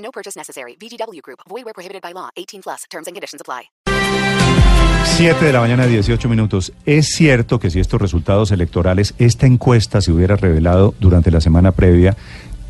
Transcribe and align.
No 0.00 0.10
purchase 0.10 0.36
necessary. 0.36 0.76
VGW 0.76 1.22
Group. 1.22 1.40
Void 1.48 1.64
where 1.64 1.74
prohibited 1.74 2.02
by 2.02 2.12
law. 2.12 2.28
18 2.36 2.62
plus. 2.62 2.84
Terms 2.90 3.06
and 3.06 3.14
conditions 3.14 3.40
apply. 3.40 3.70
7 5.04 5.44
de 5.44 5.52
la 5.52 5.60
mañana, 5.60 5.86
18 5.86 6.28
minutos. 6.28 6.72
Es 6.86 7.08
cierto 7.08 7.58
que 7.58 7.70
si 7.70 7.80
estos 7.80 8.00
resultados 8.00 8.50
electorales, 8.52 9.14
esta 9.18 9.46
encuesta 9.46 10.00
se 10.00 10.12
hubiera 10.12 10.36
revelado 10.36 10.94
durante 10.98 11.30
la 11.30 11.40
semana 11.40 11.72
previa, 11.72 12.16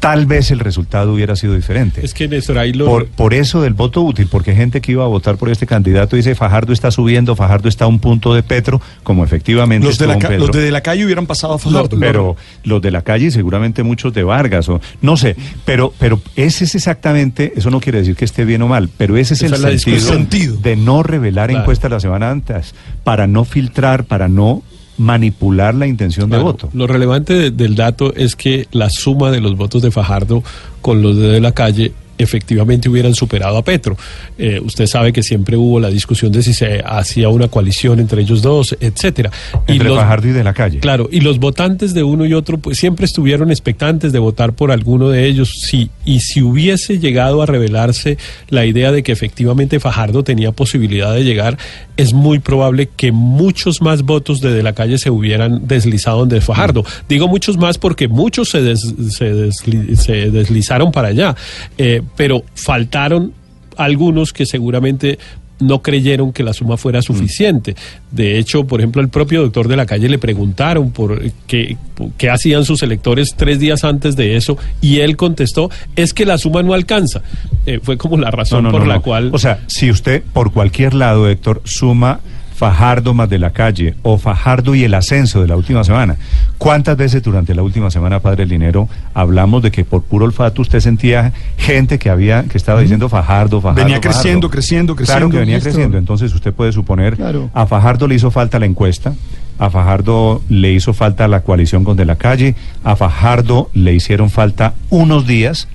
tal 0.01 0.27
vez 0.27 0.51
el 0.51 0.59
resultado 0.59 1.13
hubiera 1.13 1.37
sido 1.37 1.55
diferente. 1.55 2.05
Es 2.05 2.15
que 2.15 2.27
Néstor, 2.27 2.59
ahí 2.59 2.73
lo... 2.73 2.87
Por, 2.87 3.07
por 3.07 3.35
eso 3.35 3.61
del 3.61 3.75
voto 3.75 4.01
útil, 4.03 4.29
porque 4.31 4.55
gente 4.55 4.81
que 4.81 4.93
iba 4.93 5.05
a 5.05 5.09
votar 5.09 5.37
por 5.37 5.51
este 5.51 5.67
candidato 5.67 6.17
dice 6.17 6.35
Fajardo 6.35 6.73
está 6.73 6.91
subiendo, 6.91 7.37
Fajardo 7.37 7.69
está 7.69 7.85
a 7.85 7.89
un 7.89 8.01
punto 8.01 8.35
de 8.35 8.43
Petro, 8.43 8.81
como 9.03 9.25
efectivamente 9.25 9.87
los, 9.87 9.99
de 9.99 10.07
la, 10.07 10.17
los 10.17 10.51
de 10.51 10.81
calle 10.83 11.05
hubieran 11.05 11.27
pasado 11.27 11.55
a 11.55 11.59
Fajardo. 11.59 11.99
pero 12.01 12.37
los 12.65 12.81
de 12.81 12.91
la 12.91 13.03
calle 13.03 13.27
y 13.27 13.31
seguramente 13.31 13.83
muchos 13.83 14.13
de 14.15 14.25
Vargas 14.25 14.69
o 14.71 14.81
no 15.03 15.17
sé, 15.17 15.37
pero 15.67 15.93
pero 15.99 16.21
ese 16.35 16.65
es 16.65 16.75
exactamente, 16.75 17.53
eso 17.57 17.71
no 17.71 17.81
quiere 17.81 17.99
decir 17.99 18.17
que 18.17 18.25
esté 18.25 18.45
bien 18.47 18.63
o 18.63 18.69
mal, 18.69 18.89
pero 18.97 19.17
ese 19.19 19.35
es 19.35 19.43
Esa 19.43 19.69
el 19.69 19.75
es 19.75 19.83
sentido, 20.03 20.57
de 20.57 20.77
no 20.77 21.03
revelar 21.03 21.51
Claro. 21.51 21.63
encuestas 21.63 21.91
la 21.91 22.01
semana 22.01 22.31
antes 22.31 22.75
para 23.05 23.27
no 23.27 23.45
filtrar, 23.45 24.05
para 24.05 24.29
no 24.29 24.63
manipular 25.01 25.75
la 25.75 25.87
intención 25.87 26.29
de 26.29 26.37
voto. 26.39 26.69
Lo 26.75 26.87
relevante 26.87 27.33
de- 27.35 27.51
del 27.51 27.75
dato 27.75 28.15
es 28.15 28.37
que 28.37 28.69
la 28.73 28.91
suma 28.91 29.31
de 29.31 29.41
los 29.41 29.57
votos 29.57 29.81
de 29.83 29.91
Fajardo 29.91 30.43
con 30.83 31.01
los 31.03 31.17
de 31.17 31.41
la 31.41 31.53
calle 31.53 31.93
efectivamente 32.23 32.89
hubieran 32.89 33.15
superado 33.15 33.57
a 33.57 33.65
Petro. 33.65 33.97
Eh, 34.39 34.61
usted 34.63 34.87
sabe 34.87 35.13
que 35.13 35.23
siempre 35.23 35.57
hubo 35.57 35.81
la 35.81 35.89
discusión 35.91 36.33
de 36.33 36.43
si 36.43 36.55
se 36.55 36.83
hacía 36.85 37.29
una 37.29 37.49
coalición 37.49 38.01
entre 38.01 38.23
ellos 38.23 38.43
dos, 38.43 38.77
etcétera. 38.81 39.31
Entre 39.67 39.89
los- 39.89 39.99
Fajardo 39.99 40.29
y 40.29 40.33
de 40.33 40.45
la 40.45 40.53
calle. 40.55 40.79
Claro, 40.81 41.09
y 41.11 41.21
los 41.21 41.39
votantes 41.39 41.95
de 41.95 42.03
uno 42.03 42.25
y 42.27 42.35
otro 42.35 42.59
pues 42.59 42.79
siempre 42.79 43.07
estuvieron 43.07 43.51
expectantes 43.51 44.13
de 44.13 44.19
votar 44.19 44.53
por 44.55 44.71
alguno 44.73 45.09
de 45.09 45.27
ellos. 45.27 45.51
Sí, 45.63 45.91
y 46.05 46.21
si 46.21 46.43
hubiese 46.43 46.99
llegado 46.99 47.43
a 47.43 47.47
revelarse 47.47 48.19
la 48.49 48.65
idea 48.67 48.93
de 48.93 49.03
que 49.03 49.13
efectivamente 49.13 49.81
Fajardo 49.81 50.23
tenía 50.25 50.53
posibilidad 50.53 51.15
de 51.15 51.25
llegar, 51.25 51.59
es 51.97 52.13
muy 52.13 52.39
probable 52.39 52.89
que 52.97 53.13
muchos 53.13 53.83
más 53.83 54.03
votos 54.03 54.41
de, 54.41 54.53
de 54.53 54.63
la 54.63 54.73
calle 54.73 54.99
se 54.99 55.11
hubieran 55.11 55.67
deslizado 55.67 56.27
de 56.27 56.41
Fajardo. 56.41 56.85
Digo 57.09 57.29
muchos 57.29 57.57
más 57.59 57.79
porque 57.79 58.09
muchos 58.09 58.49
se, 58.51 58.63
des- 58.63 58.95
se, 59.11 59.35
desli- 59.35 59.95
se 59.97 60.31
deslizaron 60.31 60.93
para 60.93 61.09
allá, 61.09 61.35
Eh, 61.79 62.03
pero 62.17 62.45
faltaron 62.55 63.33
algunos 63.77 64.33
que 64.33 64.47
seguramente 64.47 65.19
no 65.61 65.83
creyeron 65.83 66.33
que 66.33 66.43
la 66.43 66.53
suma 66.53 66.77
fuera 66.77 67.03
suficiente. 67.03 67.77
De 68.11 68.39
hecho, 68.39 68.65
por 68.65 68.81
ejemplo, 68.81 69.03
el 69.03 69.09
propio 69.09 69.43
doctor 69.43 69.69
de 69.69 69.77
la 69.77 69.87
calle 69.87 70.09
le 70.09 70.19
preguntaron 70.19 70.91
por 70.91 71.23
qué, 71.47 71.77
qué 72.17 72.31
hacían 72.31 72.65
sus 72.65 72.83
electores 72.83 73.35
tres 73.37 73.61
días 73.61 73.85
antes 73.85 74.17
de 74.17 74.37
eso 74.37 74.57
y 74.81 75.01
él 75.01 75.17
contestó, 75.17 75.71
es 75.97 76.15
que 76.15 76.25
la 76.25 76.39
suma 76.39 76.63
no 76.63 76.73
alcanza. 76.73 77.23
Eh, 77.67 77.81
fue 77.83 77.97
como 77.97 78.17
la 78.17 78.31
razón 78.31 78.65
No, 78.65 78.71
no, 78.71 78.79
por 78.79 78.87
no, 78.87 78.93
la 78.93 79.01
cual... 79.01 79.31
O 79.33 79.39
sea, 79.39 79.61
si 79.67 79.91
usted 79.91 80.23
por 80.33 80.53
cualquier 80.53 80.95
lado, 80.95 81.29
Héctor, 81.29 81.63
suma 81.65 82.21
Fajardo 82.55 83.15
más 83.15 83.31
de 83.31 83.39
la 83.39 83.53
calle 83.53 83.95
o 84.03 84.19
Fajardo 84.19 84.75
y 84.75 84.85
el 84.85 84.93
ascenso 84.93 85.41
de 85.41 85.49
la 85.49 85.57
última 85.57 85.83
semana, 85.83 86.17
¿cuántas 86.61 86.95
veces 86.95 87.23
durante 87.23 87.55
la 87.55 87.63
última 87.63 87.91
semana, 87.91 88.21
Padre 88.21 88.45
Linero, 88.45 88.87
hablamos 89.15 89.63
de 89.63 89.71
que 89.71 89.83
por 89.83 90.03
puro 90.03 90.27
olfato 90.27 90.61
usted 90.61 90.79
sentía 90.81 91.33
gente 91.57 91.99
que 91.99 92.11
había 92.11 92.45
que 92.45 92.59
estaba 92.59 92.81
diciendo 92.83 93.09
Fajardo, 93.09 93.63
Fajardo? 93.63 93.83
Venía 93.83 93.97
Fajardo? 93.97 94.19
creciendo, 94.21 94.51
creciendo, 94.51 94.95
Claro 94.95 95.07
creciendo, 95.07 95.31
que 95.33 95.39
venía 95.39 95.61
creciendo. 95.61 95.97
Entonces 95.97 96.35
usted 96.35 96.53
puede 96.53 96.71
suponer, 96.73 97.17
Claro. 97.17 97.49
a 97.55 97.67
Fajardo 97.67 98.07
le 98.07 98.15
hizo 98.17 98.31
falta 98.31 98.59
la 98.59 98.67
encuesta, 98.67 99.15
a 99.59 99.71
Fajardo 99.71 100.43
le 100.51 100.71
hizo 100.73 100.93
falta 100.93 101.27
la 101.29 101.41
coalición 101.41 101.83
con 101.83 101.97
de 101.97 102.05
la 102.05 102.17
calle, 102.17 102.55
a 102.85 102.95
Fajardo 102.95 103.71
le 103.73 103.95
hicieron 103.95 104.29
falta 104.29 104.75
unos 104.91 105.27
días, 105.27 105.67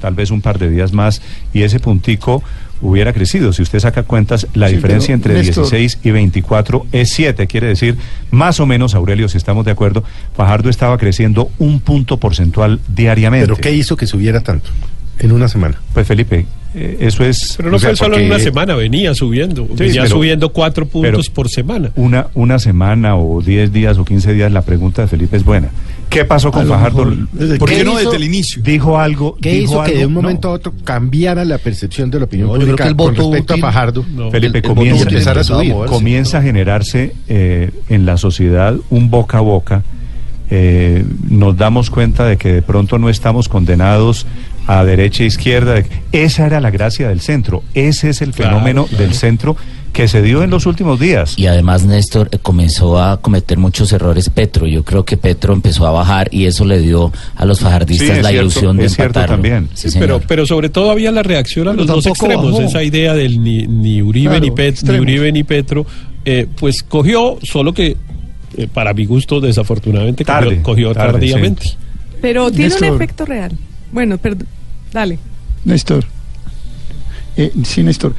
tal 0.00 0.14
vez 0.14 0.32
un 0.32 0.40
par 0.42 0.58
de 0.58 0.68
días 0.70 0.92
más, 0.92 1.22
y 1.54 1.62
ese 1.62 1.78
puntico 1.78 2.42
hubiera 2.82 3.12
crecido. 3.12 3.52
Si 3.52 3.62
usted 3.62 3.78
saca 3.78 4.02
cuentas, 4.02 4.46
la 4.54 4.68
Sí, 4.68 4.74
diferencia 4.74 5.14
entre 5.14 5.34
Néstor- 5.34 5.62
16 5.70 5.98
y 6.02 6.10
24 6.10 6.86
es 6.92 7.10
7, 7.14 7.46
quiere 7.46 7.68
decir, 7.68 7.96
más 8.30 8.60
o 8.60 8.66
menos, 8.66 8.94
Aurelio, 8.94 9.28
si 9.28 9.38
estamos 9.38 9.64
de 9.64 9.70
acuerdo, 9.70 10.04
Fajardo 10.36 10.68
estaba 10.68 10.98
creciendo 10.98 11.50
un 11.58 11.80
punto 11.80 12.18
porcentual 12.18 12.80
diariamente. 12.94 13.46
¿Pero 13.46 13.56
qué 13.56 13.72
hizo 13.72 13.96
que 13.96 14.06
subiera 14.06 14.40
tanto 14.40 14.68
en 15.18 15.32
una 15.32 15.48
semana? 15.48 15.80
Pues 15.94 16.06
Felipe, 16.06 16.46
eh, 16.74 16.96
eso 17.00 17.24
es... 17.24 17.54
Pero 17.56 17.70
no 17.70 17.78
sea, 17.78 17.90
fue 17.90 17.96
solo 17.96 18.16
en 18.16 18.22
porque- 18.22 18.34
una 18.34 18.38
semana, 18.42 18.74
venía 18.74 19.14
subiendo, 19.14 19.66
venía 19.66 20.02
pero- 20.02 20.14
subiendo 20.16 20.48
cuatro 20.52 20.86
puntos 20.86 21.30
por 21.30 21.48
semana. 21.48 21.90
una, 21.96 22.26
una 22.34 22.58
semana 22.58 23.16
o 23.16 23.40
10 23.42 23.72
días 23.72 23.96
o 23.98 24.04
15 24.04 24.32
días, 24.34 24.50
la 24.50 24.62
pregunta 24.62 25.02
de 25.02 25.08
Felipe 25.08 25.36
es 25.36 25.44
buena. 25.44 25.68
¿Qué 26.12 26.24
pasó 26.24 26.50
con 26.52 26.66
A 26.66 26.68
Fajardo? 26.68 27.04
¿Por 27.58 27.68
¿Qué 27.68 27.76
qué 27.78 27.84
no 27.84 27.92
hizo? 27.92 28.10
desde 28.10 28.16
el 28.16 28.24
inicio? 28.24 28.62
Dijo 28.62 28.98
algo. 28.98 29.36
¿Qué 29.40 29.52
dijo 29.52 29.64
hizo 29.72 29.82
que 29.84 29.90
algo- 29.92 29.98
de 30.00 30.06
un 30.06 30.14
no. 30.14 30.22
momento 30.22 30.48
a 30.48 30.52
otro 30.52 30.72
cambiara 30.84 31.44
la 31.44 31.58
percepción 31.58 32.10
de 32.10 32.18
la 32.18 32.24
opinión 32.26 32.48
No, 32.48 32.54
yo 32.56 32.60
creo 32.60 32.76
pública 32.76 32.84
que 32.84 32.90
el 32.90 32.96
con 32.96 33.14
respecto 33.14 33.54
útil- 33.54 33.58
a 33.64 33.66
Fajardo? 33.66 34.04
No. 34.14 34.30
Felipe, 34.30 34.58
El- 34.58 34.64
el 34.64 34.70
comienza, 34.74 35.02
empezara 35.08 35.40
a 35.40 35.44
subir. 35.44 35.74
comienza 35.86 36.38
a 36.38 36.42
generarse 36.42 37.14
eh, 37.28 37.70
en 37.88 38.04
la 38.06 38.16
sociedad 38.18 38.76
un 38.90 39.10
boca 39.10 39.38
a 39.38 39.40
boca. 39.40 39.82
Eh, 40.50 41.04
nos 41.30 41.56
damos 41.56 41.88
cuenta 41.88 42.26
de 42.26 42.36
que 42.36 42.52
de 42.52 42.62
pronto 42.62 42.98
no 42.98 43.08
estamos 43.08 43.48
condenados 43.48 44.26
a 44.66 44.84
derecha 44.84 45.22
e 45.22 45.26
izquierda. 45.26 45.82
que- 45.82 45.90
esa 46.12 46.46
era 46.46 46.60
la 46.60 46.70
gracia 46.70 47.08
del 47.08 47.20
centro. 47.20 47.62
Ese 47.72 48.10
es 48.10 48.20
el 48.20 48.32
Claro, 48.32 48.52
fenómeno 48.56 48.84
claro. 48.84 49.02
del 49.02 49.14
centro 49.14 49.56
que 49.92 50.08
se 50.08 50.22
dio 50.22 50.42
en 50.42 50.50
los 50.50 50.66
últimos 50.66 50.98
días. 50.98 51.34
Y 51.38 51.46
además 51.46 51.84
Néstor 51.84 52.28
eh, 52.32 52.38
comenzó 52.40 53.00
a 53.02 53.20
cometer 53.20 53.58
muchos 53.58 53.92
errores 53.92 54.28
Petro. 54.30 54.66
Yo 54.66 54.84
creo 54.84 55.04
que 55.04 55.16
Petro 55.16 55.52
empezó 55.52 55.86
a 55.86 55.90
bajar 55.90 56.28
y 56.32 56.46
eso 56.46 56.64
le 56.64 56.78
dio 56.80 57.12
a 57.36 57.44
los 57.44 57.60
fajardistas 57.60 58.08
la 58.18 58.30
cierto, 58.30 58.40
ilusión 58.40 58.76
de 58.78 58.86
empatarlo. 58.86 59.34
también. 59.36 59.68
Sí, 59.74 59.90
Sí, 59.90 59.98
pero, 59.98 60.20
pero 60.26 60.46
sobre 60.46 60.68
todo 60.70 60.90
había 60.90 61.12
la 61.12 61.22
reacción 61.22 61.68
a 61.68 61.72
Pero 61.72 61.84
los 61.84 61.86
dos 61.96 62.06
extremos, 62.06 62.52
bajó. 62.52 62.62
esa 62.62 62.82
idea 62.82 63.14
del 63.14 63.42
ni, 63.42 63.66
ni 63.66 64.00
Uribe 64.02 64.30
Claro, 64.30 64.44
ni, 64.44 64.50
Pet- 64.50 64.82
ni. 64.90 64.98
Uribe 64.98 65.30
ni 65.32 65.42
Petro, 65.44 65.84
eh, 66.24 66.46
pues 66.58 66.82
cogió, 66.82 67.38
solo 67.42 67.74
que 67.74 67.96
eh, 68.56 68.68
para 68.72 68.92
mi 68.94 69.04
gusto 69.06 69.40
desafortunadamente 69.40 70.24
cogió- 70.24 70.34
Tarde, 70.40 70.62
cogió, 70.62 70.92
tarde, 70.94 71.12
tardíamente. 71.12 71.62
sí. 71.64 71.74
Pero 72.20 72.50
tiene 72.50 72.68
Néstor. 72.70 72.88
un 72.90 72.94
efecto 72.96 73.24
real. 73.26 73.52
Bueno, 73.92 74.16
perdón. 74.18 74.46
Dale. 74.92 75.18
Néstor. 75.64 76.04
Eh, 77.36 77.50
sí, 77.64 77.82
Néstor. 77.82 78.14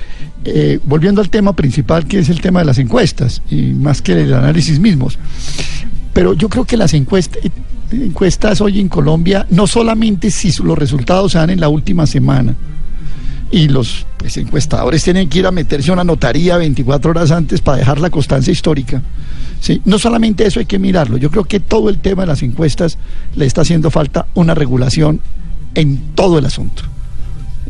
Eh, 0.46 0.80
volviendo 0.84 1.22
al 1.22 1.30
tema 1.30 1.56
principal, 1.56 2.06
que 2.06 2.20
es 2.20 2.30
el 2.30 2.42
tema 2.42 2.60
de 2.60 2.66
las 2.66 2.78
encuestas, 2.78 3.42
y 3.50 3.74
más 3.74 4.02
que 4.02 4.12
el 4.14 4.34
análisis 4.34 4.80
mismos. 4.80 5.18
Pero 6.14 6.34
yo 6.34 6.50
creo 6.50 6.66
que 6.66 6.76
las 6.76 6.94
encuestas, 6.94 7.42
encuestas 7.92 8.60
hoy 8.60 8.80
en 8.80 8.90
Colombia, 8.90 9.48
no 9.50 9.68
solamente 9.68 10.32
si 10.32 10.52
los 10.62 10.78
resultados 10.78 11.32
se 11.32 11.38
dan 11.38 11.50
en 11.50 11.62
la 11.62 11.70
última 11.70 12.06
semana, 12.08 12.56
y 13.52 13.68
los 13.70 14.06
pues, 14.18 14.36
encuestadores 14.38 15.04
tienen 15.04 15.30
que 15.30 15.40
ir 15.40 15.46
a 15.46 15.52
meterse 15.52 15.92
a 15.92 15.94
una 15.94 16.04
notaría 16.04 16.58
24 16.58 17.12
horas 17.12 17.32
antes 17.32 17.62
para 17.62 17.78
dejar 17.78 18.00
la 18.00 18.10
constancia 18.10 18.52
histórica. 18.52 19.02
Sí, 19.62 19.82
no 19.86 19.98
solamente 19.98 20.46
eso 20.46 20.60
hay 20.60 20.66
que 20.66 20.80
mirarlo, 20.80 21.18
yo 21.18 21.30
creo 21.30 21.46
que 21.46 21.62
todo 21.62 21.90
el 21.90 22.00
tema 22.00 22.24
de 22.24 22.28
las 22.28 22.44
encuestas 22.44 22.98
le 23.36 23.46
está 23.46 23.62
haciendo 23.62 23.92
falta 23.92 24.26
una 24.34 24.56
regulación 24.56 25.22
en 25.76 26.16
todo 26.16 26.38
el 26.38 26.46
asunto. 26.46 26.84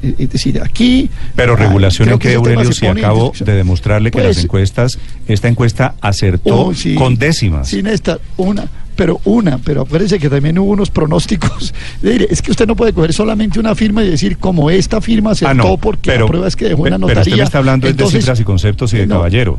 Eh, 0.04 0.16
Es 0.20 0.30
decir, 0.30 0.62
aquí... 0.62 1.10
Pero 1.36 1.54
ah, 1.54 1.56
regulación 1.56 2.10
en 2.10 2.20
que 2.20 2.36
Aurelio, 2.36 2.66
se 2.74 2.82
si 2.82 2.86
acabo 2.88 3.32
de 3.40 3.54
demostrarle 3.54 4.12
que 4.12 4.20
Pues, 4.20 4.36
las 4.36 4.44
encuestas, 4.44 5.00
esta 5.28 5.48
encuesta 5.48 5.96
acertó 6.02 6.68
Oh, 6.68 6.74
sí. 6.74 6.96
con 6.96 7.16
décimas. 7.18 7.70
Sí, 7.70 7.82
Néstor, 7.82 8.20
una, 8.38 8.68
pero 8.96 9.20
una, 9.24 9.58
pero 9.60 9.82
acuérdese 9.82 10.20
que 10.20 10.30
también 10.30 10.60
hubo 10.60 10.72
unos 10.72 10.90
pronósticos. 10.92 11.74
Es 12.04 12.42
que 12.42 12.52
usted 12.52 12.68
no 12.68 12.76
puede 12.76 12.94
coger 12.94 13.14
solamente 13.14 13.60
una 13.60 13.74
firma 13.76 14.04
y 14.04 14.10
decir 14.10 14.38
como 14.38 14.70
esta 14.70 15.00
firma 15.02 15.32
acertó 15.32 15.50
Ah, 15.52 15.54
no, 15.54 15.78
porque 15.78 16.12
pero, 16.12 16.26
la 16.26 16.30
prueba 16.30 16.48
es 16.48 16.56
que 16.56 16.66
dejó 16.66 16.82
una 16.82 16.92
pero 16.92 17.00
notaría. 17.00 17.22
usted 17.22 17.38
me 17.38 17.44
está 17.44 17.58
hablando 17.60 17.92
de 17.92 18.06
cifras 18.08 18.40
y 18.40 18.44
conceptos 18.44 18.94
y 18.94 18.98
de 18.98 19.08
no, 19.08 19.16
caballero. 19.16 19.58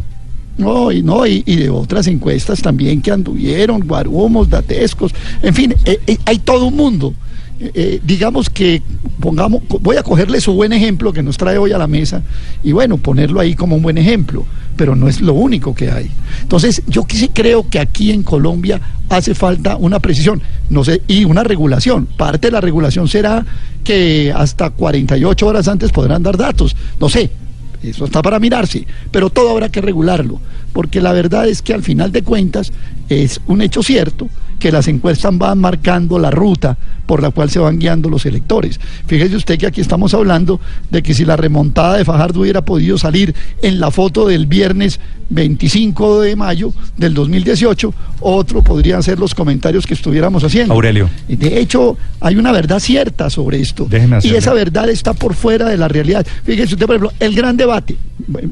No, 0.57 0.93
y, 0.93 1.03
no 1.03 1.27
y, 1.27 1.43
y 1.47 1.57
de 1.57 1.71
otras 1.71 2.07
encuestas 2.07 2.63
también 2.63 3.03
que 3.03 3.11
anduvieron, 3.11 3.81
guarumos, 3.81 4.49
datescos, 4.49 5.13
en 5.43 5.53
fin, 5.55 5.75
eh, 5.85 5.99
eh, 6.07 6.17
hay 6.27 6.39
todo 6.39 6.67
un 6.67 6.77
mundo. 6.77 7.13
Eh, 7.73 8.01
digamos 8.05 8.51
que 8.51 8.83
pongamos, 9.21 9.63
voy 9.81 9.97
a 9.97 10.03
cogerle 10.03 10.41
su 10.41 10.53
buen 10.53 10.73
ejemplo 10.73 11.13
que 11.13 11.23
nos 11.23 11.37
trae 11.39 11.57
hoy 11.57 11.73
a 11.73 11.79
la 11.79 11.87
mesa 11.87 12.23
y 12.63 12.73
bueno, 12.73 12.99
ponerlo 12.99 13.41
ahí 13.41 13.55
como 13.55 13.77
un 13.77 13.83
buen 13.83 13.97
ejemplo. 13.97 14.45
pero 14.77 14.97
no 14.97 15.09
es 15.09 15.21
lo 15.21 15.35
único 15.35 15.75
que 15.75 15.91
hay. 15.91 16.11
Entonces, 16.43 16.83
yo 16.87 17.07
sí 17.09 17.31
creo 17.33 17.69
que 17.69 17.79
aquí 17.79 18.11
en 18.11 18.23
Colombia 18.23 18.81
hace 19.09 19.35
falta 19.35 19.77
una 19.77 20.01
precisión, 20.01 20.43
no 20.69 20.85
sé, 20.85 21.03
y 21.07 21.25
una 21.25 21.45
regulación. 21.45 22.07
Parte 22.07 22.49
de 22.49 22.53
la 22.53 22.61
regulación 22.61 23.07
será 23.07 23.47
que 23.85 24.33
hasta 24.35 24.71
48 24.71 25.47
horas 25.47 25.69
antes 25.69 25.93
podrán 25.93 26.23
dar 26.23 26.37
datos, 26.37 26.75
no 26.99 27.09
sé, 27.09 27.31
eso 27.83 28.07
está 28.07 28.23
para 28.23 28.41
mirarse, 28.41 28.87
pero 29.11 29.31
todo 29.31 29.51
habrá 29.51 29.69
que 29.69 29.83
regularlo, 29.83 30.41
porque 30.73 31.01
la 31.01 31.13
verdad 31.13 31.47
es 31.47 31.61
que 31.61 31.75
al 31.75 31.83
final 31.83 32.13
de 32.13 32.23
cuentas 32.23 32.73
es 33.09 33.41
un 33.47 33.61
hecho 33.61 33.83
cierto 33.83 34.29
que 34.65 34.73
las 34.73 34.89
encuestas 34.89 35.37
van 35.37 35.59
marcando 35.59 36.19
la 36.19 36.31
ruta 36.31 36.79
por 37.05 37.21
la 37.21 37.31
cual 37.31 37.51
se 37.51 37.59
van 37.59 37.79
guiando 37.79 38.09
los 38.09 38.25
electores. 38.25 38.81
Fíjese 39.07 39.37
usted 39.37 39.59
que 39.59 39.67
aquí 39.67 39.83
estamos 39.83 40.15
hablando 40.15 40.59
de 40.91 41.03
que 41.03 41.13
si 41.13 41.27
la 41.27 41.37
remontada 41.37 41.99
de 41.99 42.05
Fajardo 42.07 42.41
hubiera 42.41 42.63
podido 42.63 42.97
salir 42.97 43.35
en 43.61 43.79
la 43.79 43.91
foto 43.91 44.27
del 44.27 44.47
viernes 44.47 45.01
25 45.29 46.23
de 46.23 46.35
mayo 46.35 46.73
del 46.97 47.13
2018, 47.13 47.95
otro 48.21 48.63
podrían 48.63 49.03
ser 49.03 49.19
los 49.19 49.35
comentarios 49.35 49.87
que 49.87 49.93
estuviéramos 49.93 50.43
haciendo. 50.45 50.73
Aurelio. 50.73 51.11
De 51.29 51.61
hecho, 51.61 51.99
hay 52.21 52.37
una 52.37 52.51
verdad 52.51 52.79
cierta 52.79 53.29
sobre 53.29 53.61
esto. 53.61 53.87
Déjeme 53.91 54.21
y 54.23 54.35
esa 54.35 54.55
verdad 54.55 54.89
está 54.89 55.13
por 55.13 55.35
fuera 55.35 55.69
de 55.69 55.77
la 55.77 55.89
realidad. 55.89 56.27
Fíjese 56.45 56.73
usted, 56.73 56.87
por 56.87 56.97
ejemplo, 56.97 57.13
el 57.21 57.35
gran 57.35 57.59
debate, 57.59 57.99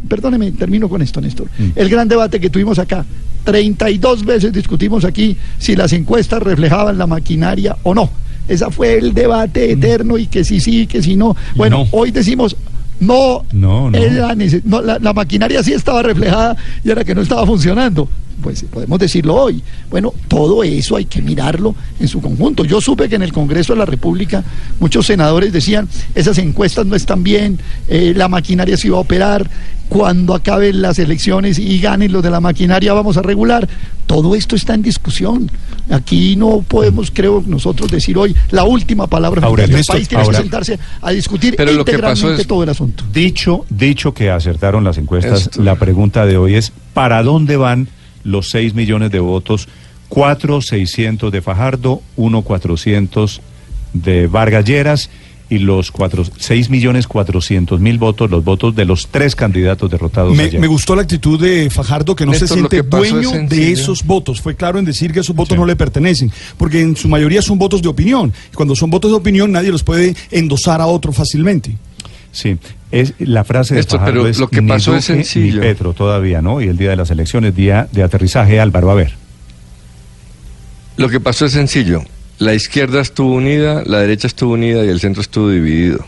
perdóneme, 0.09 0.53
termino 0.53 0.91
con 0.91 1.01
esto, 1.01 1.23
Néstor. 1.23 1.47
Mm. 1.59 1.71
El 1.75 1.89
gran 1.89 2.07
debate 2.07 2.39
que 2.39 2.51
tuvimos 2.51 2.79
acá, 2.79 3.07
32 3.45 4.25
veces 4.25 4.53
discutimos 4.53 5.05
aquí 5.05 5.37
si 5.59 5.75
las 5.75 5.93
encuestas 5.93 6.02
reflejaban 6.45 6.99
la 6.99 7.07
maquinaria 7.07 7.77
o 7.83 7.95
no. 7.95 8.11
Ese 8.49 8.71
fue 8.71 8.99
el 8.99 9.15
debate 9.15 9.71
eterno 9.71 10.19
y 10.19 10.27
que 10.27 10.45
sí, 10.45 10.61
sí, 10.61 10.87
que 10.87 11.03
sí, 11.03 11.17
no. 11.17 11.37
Bueno, 11.55 11.85
no. 11.85 11.89
hoy 11.93 12.11
decimos, 12.11 12.57
no, 13.01 13.45
no, 13.53 13.91
la, 13.91 14.99
la 15.01 15.13
maquinaria 15.13 15.63
sí 15.63 15.73
estaba 15.73 16.03
reflejada 16.03 16.57
y 16.85 16.91
era 16.91 17.05
que 17.05 17.15
no 17.15 17.23
estaba 17.23 17.47
funcionando. 17.47 18.09
Pues 18.41 18.65
podemos 18.65 18.99
decirlo 18.99 19.35
hoy. 19.35 19.63
Bueno, 19.91 20.13
todo 20.29 20.63
eso 20.65 20.97
hay 20.97 21.05
que 21.05 21.21
mirarlo 21.23 21.75
en 22.01 22.09
su 22.09 22.21
conjunto. 22.21 22.65
Yo 22.65 22.81
supe 22.81 23.09
que 23.09 23.17
en 23.17 23.23
el 23.23 23.33
Congreso 23.33 23.73
de 23.73 23.79
la 23.81 23.87
República 23.87 24.43
muchos 24.81 25.07
senadores 25.07 25.53
decían, 25.53 25.89
esas 26.15 26.39
encuestas 26.39 26.87
no 26.87 26.97
están 26.97 27.23
bien, 27.23 27.59
eh, 27.89 28.13
la 28.17 28.29
maquinaria 28.29 28.77
se 28.77 28.89
iba 28.89 28.97
a 28.97 29.01
operar, 29.01 29.49
cuando 29.89 30.35
acaben 30.35 30.81
las 30.81 30.99
elecciones 30.99 31.59
y 31.59 31.79
ganen 31.79 32.13
los 32.13 32.23
de 32.23 32.31
la 32.31 32.41
maquinaria 32.41 32.95
vamos 32.95 33.19
a 33.19 33.23
regular. 33.23 33.69
Todo 34.07 34.35
esto 34.35 34.57
está 34.57 34.73
en 34.75 34.81
discusión. 34.83 35.51
Aquí 35.91 36.35
no 36.37 36.65
podemos, 36.67 37.11
creo, 37.13 37.43
nosotros 37.47 37.91
decir 37.91 38.17
hoy 38.17 38.35
la 38.51 38.65
última 38.65 39.07
palabra. 39.07 39.47
Aurelio, 39.47 39.77
el 39.77 39.85
país 39.85 40.09
tiene 40.09 40.25
ahora- 40.25 40.39
que 40.39 40.43
sentarse 40.45 40.79
a 41.03 41.11
discutir 41.11 41.55
Pero 41.57 41.73
lo 41.73 41.85
que 41.85 41.93
pasó 41.93 42.05
integralmente 42.11 42.43
es- 42.43 42.49
todo 42.49 42.63
el 42.63 42.69
asunto. 42.71 43.05
Dicho, 43.13 43.67
dicho 43.69 44.15
que 44.15 44.31
acertaron 44.31 44.83
las 44.83 44.97
encuestas, 44.97 45.43
Esto. 45.43 45.63
la 45.63 45.77
pregunta 45.77 46.25
de 46.25 46.39
hoy 46.39 46.55
es, 46.55 46.73
¿para 46.95 47.23
dónde 47.23 47.57
van 47.59 47.89
los 48.25 48.51
6 48.51 48.75
millones 48.75 49.11
de 49.11 49.21
votos? 49.21 49.69
4, 50.09 50.61
600 50.61 51.33
de 51.33 51.41
Fajardo, 51.43 52.03
1, 52.17 52.43
400 52.43 53.41
de 53.95 54.27
Vargas 54.27 54.65
Lleras 54.65 55.11
y 55.49 55.59
los 55.59 55.91
4, 55.91 56.25
6 56.39 56.71
millones 56.71 57.07
400 57.07 57.79
mil 57.79 57.99
votos, 57.99 58.31
los 58.31 58.43
votos 58.43 58.75
de 58.75 58.87
los 58.87 59.09
tres 59.09 59.35
candidatos 59.37 59.91
derrotados 59.91 60.35
Me, 60.35 60.45
ayer. 60.45 60.59
me 60.61 60.67
gustó 60.67 60.97
la 60.97 61.03
actitud 61.03 61.39
de 61.39 61.69
Fajardo 61.69 62.17
que 62.17 62.25
no 62.25 62.33
Néstor, 62.33 62.49
se 62.49 62.55
siente 62.55 62.79
es 62.79 62.89
dueño 62.89 63.31
de 63.49 63.73
esos 63.73 64.05
votos. 64.05 64.41
Fue 64.41 64.55
claro 64.55 64.79
en 64.79 64.87
decir 64.87 65.13
que 65.13 65.21
esos 65.21 65.37
votos 65.37 65.55
Sí. 65.55 65.61
no 65.61 65.67
le 65.67 65.77
pertenecen, 65.77 66.33
porque 66.57 66.81
en 66.81 66.97
su 66.97 67.07
mayoría 67.09 67.43
son 67.43 67.59
votos 67.59 67.83
de 67.83 67.89
opinión. 67.89 68.33
Y 68.51 68.57
cuando 68.57 68.75
son 68.75 68.89
votos 68.89 69.11
de 69.11 69.17
opinión 69.19 69.53
nadie 69.53 69.71
los 69.71 69.83
puede 69.83 70.15
endosar 70.31 70.81
a 70.81 70.87
otro 70.87 71.13
fácilmente. 71.13 71.77
Sí, 72.33 72.59
es 72.91 73.15
la 73.19 73.45
frase 73.45 73.75
de 73.75 73.81
Néstor, 73.81 74.01
Fajardo 74.01 74.21
pero 74.21 74.31
es 74.31 74.39
lo 74.39 74.49
que 74.49 74.63
ni 74.63 74.69
pasó 74.69 74.97
es 74.97 75.07
Duque 75.07 75.19
ni 75.19 75.25
sencillo. 75.25 75.61
Petro 75.61 75.93
todavía, 75.93 76.43
¿no? 76.43 76.61
Y 76.61 76.69
el 76.69 76.77
día 76.77 76.91
de 76.91 76.97
las 76.97 77.11
elecciones, 77.11 77.55
día 77.55 77.89
de 77.93 78.03
aterrizaje, 78.03 78.59
Álvaro, 78.59 78.91
a 78.91 78.95
ver. 78.95 79.15
Lo 80.97 81.09
que 81.09 81.21
pasó 81.21 81.47
es 81.47 81.53
sencillo. 81.53 82.03
La 82.39 82.55
izquierda 82.55 83.01
estuvo 83.01 83.35
unida, 83.35 83.83
la 83.87 84.01
derecha 84.01 84.27
estuvo 84.27 84.55
unida 84.55 84.85
y 84.85 84.89
el 84.89 85.01
centro 85.01 85.23
estuvo 85.23 85.51
dividido. 85.51 86.05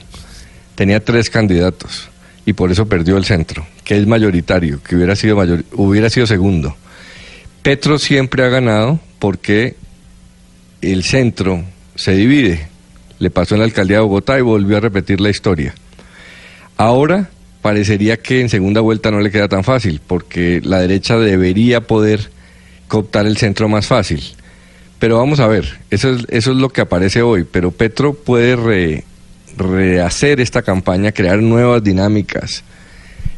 Tenía 0.75 1.05
tres 1.05 1.31
candidatos 1.31 2.11
y 2.47 2.55
por 2.55 2.73
eso 2.73 2.87
perdió 2.87 3.17
el 3.17 3.25
centro, 3.25 3.67
que 3.85 3.97
es 3.97 4.07
mayoritario, 4.07 4.83
que 4.83 4.97
hubiera 4.97 5.15
sido, 5.15 5.37
mayor, 5.37 5.65
hubiera 5.73 6.11
sido 6.11 6.27
segundo. 6.27 6.77
Petro 7.63 7.99
siempre 7.99 8.45
ha 8.45 8.49
ganado 8.49 9.01
porque 9.19 9.77
el 10.83 11.05
centro 11.05 11.65
se 11.95 12.13
divide. 12.13 12.67
Le 13.19 13.31
pasó 13.31 13.55
en 13.55 13.61
la 13.61 13.65
alcaldía 13.65 13.99
de 13.99 14.03
Bogotá 14.03 14.39
y 14.39 14.43
volvió 14.43 14.77
a 14.77 14.81
repetir 14.81 15.21
la 15.21 15.31
historia. 15.31 15.75
Ahora 16.77 17.31
parecería 17.63 18.17
que 18.19 18.41
en 18.41 18.49
segunda 18.49 18.81
vuelta 18.81 19.11
no 19.11 19.21
le 19.21 19.31
queda 19.31 19.49
tan 19.49 19.65
fácil, 19.65 20.01
porque 20.07 20.61
la 20.63 20.81
derecha 20.81 21.17
debería 21.19 21.83
poder 21.83 22.31
cooptar 22.89 23.27
el 23.27 23.37
centro 23.37 23.69
más 23.69 23.87
fácil. 23.87 24.23
Pero 24.99 25.19
vamos 25.19 25.41
a 25.41 25.47
ver, 25.47 25.79
eso 25.91 26.11
es, 26.11 26.25
eso 26.29 26.51
es 26.53 26.57
lo 26.57 26.69
que 26.71 26.81
aparece 26.81 27.23
hoy, 27.23 27.45
pero 27.51 27.71
Petro 27.71 28.15
puede 28.15 28.57
re- 28.57 29.05
rehacer 29.57 30.41
esta 30.41 30.63
campaña, 30.63 31.13
crear 31.13 31.39
nuevas 31.41 31.83
dinámicas. 31.83 32.65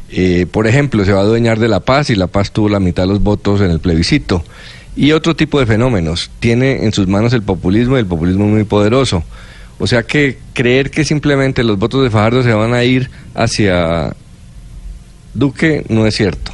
Eh, 0.09 0.45
por 0.49 0.67
ejemplo, 0.67 1.03
se 1.03 1.11
va 1.11 1.19
a 1.19 1.23
adueñar 1.23 1.59
de 1.59 1.67
La 1.67 1.81
Paz 1.81 2.09
y 2.09 2.15
La 2.15 2.27
Paz 2.27 2.51
tuvo 2.51 2.69
la 2.69 2.79
mitad 2.79 3.03
de 3.03 3.09
los 3.09 3.21
votos 3.21 3.61
en 3.61 3.71
el 3.71 3.79
plebiscito. 3.79 4.43
Y 4.95 5.11
otro 5.11 5.35
tipo 5.35 5.59
de 5.59 5.65
fenómenos. 5.65 6.31
Tiene 6.39 6.85
en 6.85 6.91
sus 6.93 7.07
manos 7.07 7.33
el 7.33 7.43
populismo 7.43 7.97
y 7.97 7.99
el 7.99 8.05
populismo 8.05 8.45
muy 8.47 8.63
poderoso. 8.63 9.23
O 9.79 9.87
sea 9.87 10.03
que 10.03 10.37
creer 10.53 10.89
que 10.89 11.05
simplemente 11.05 11.63
los 11.63 11.77
votos 11.77 12.03
de 12.03 12.09
Fajardo 12.09 12.43
se 12.43 12.53
van 12.53 12.73
a 12.73 12.83
ir 12.83 13.09
hacia 13.35 14.15
Duque 15.33 15.85
no 15.89 16.05
es 16.05 16.15
cierto. 16.15 16.51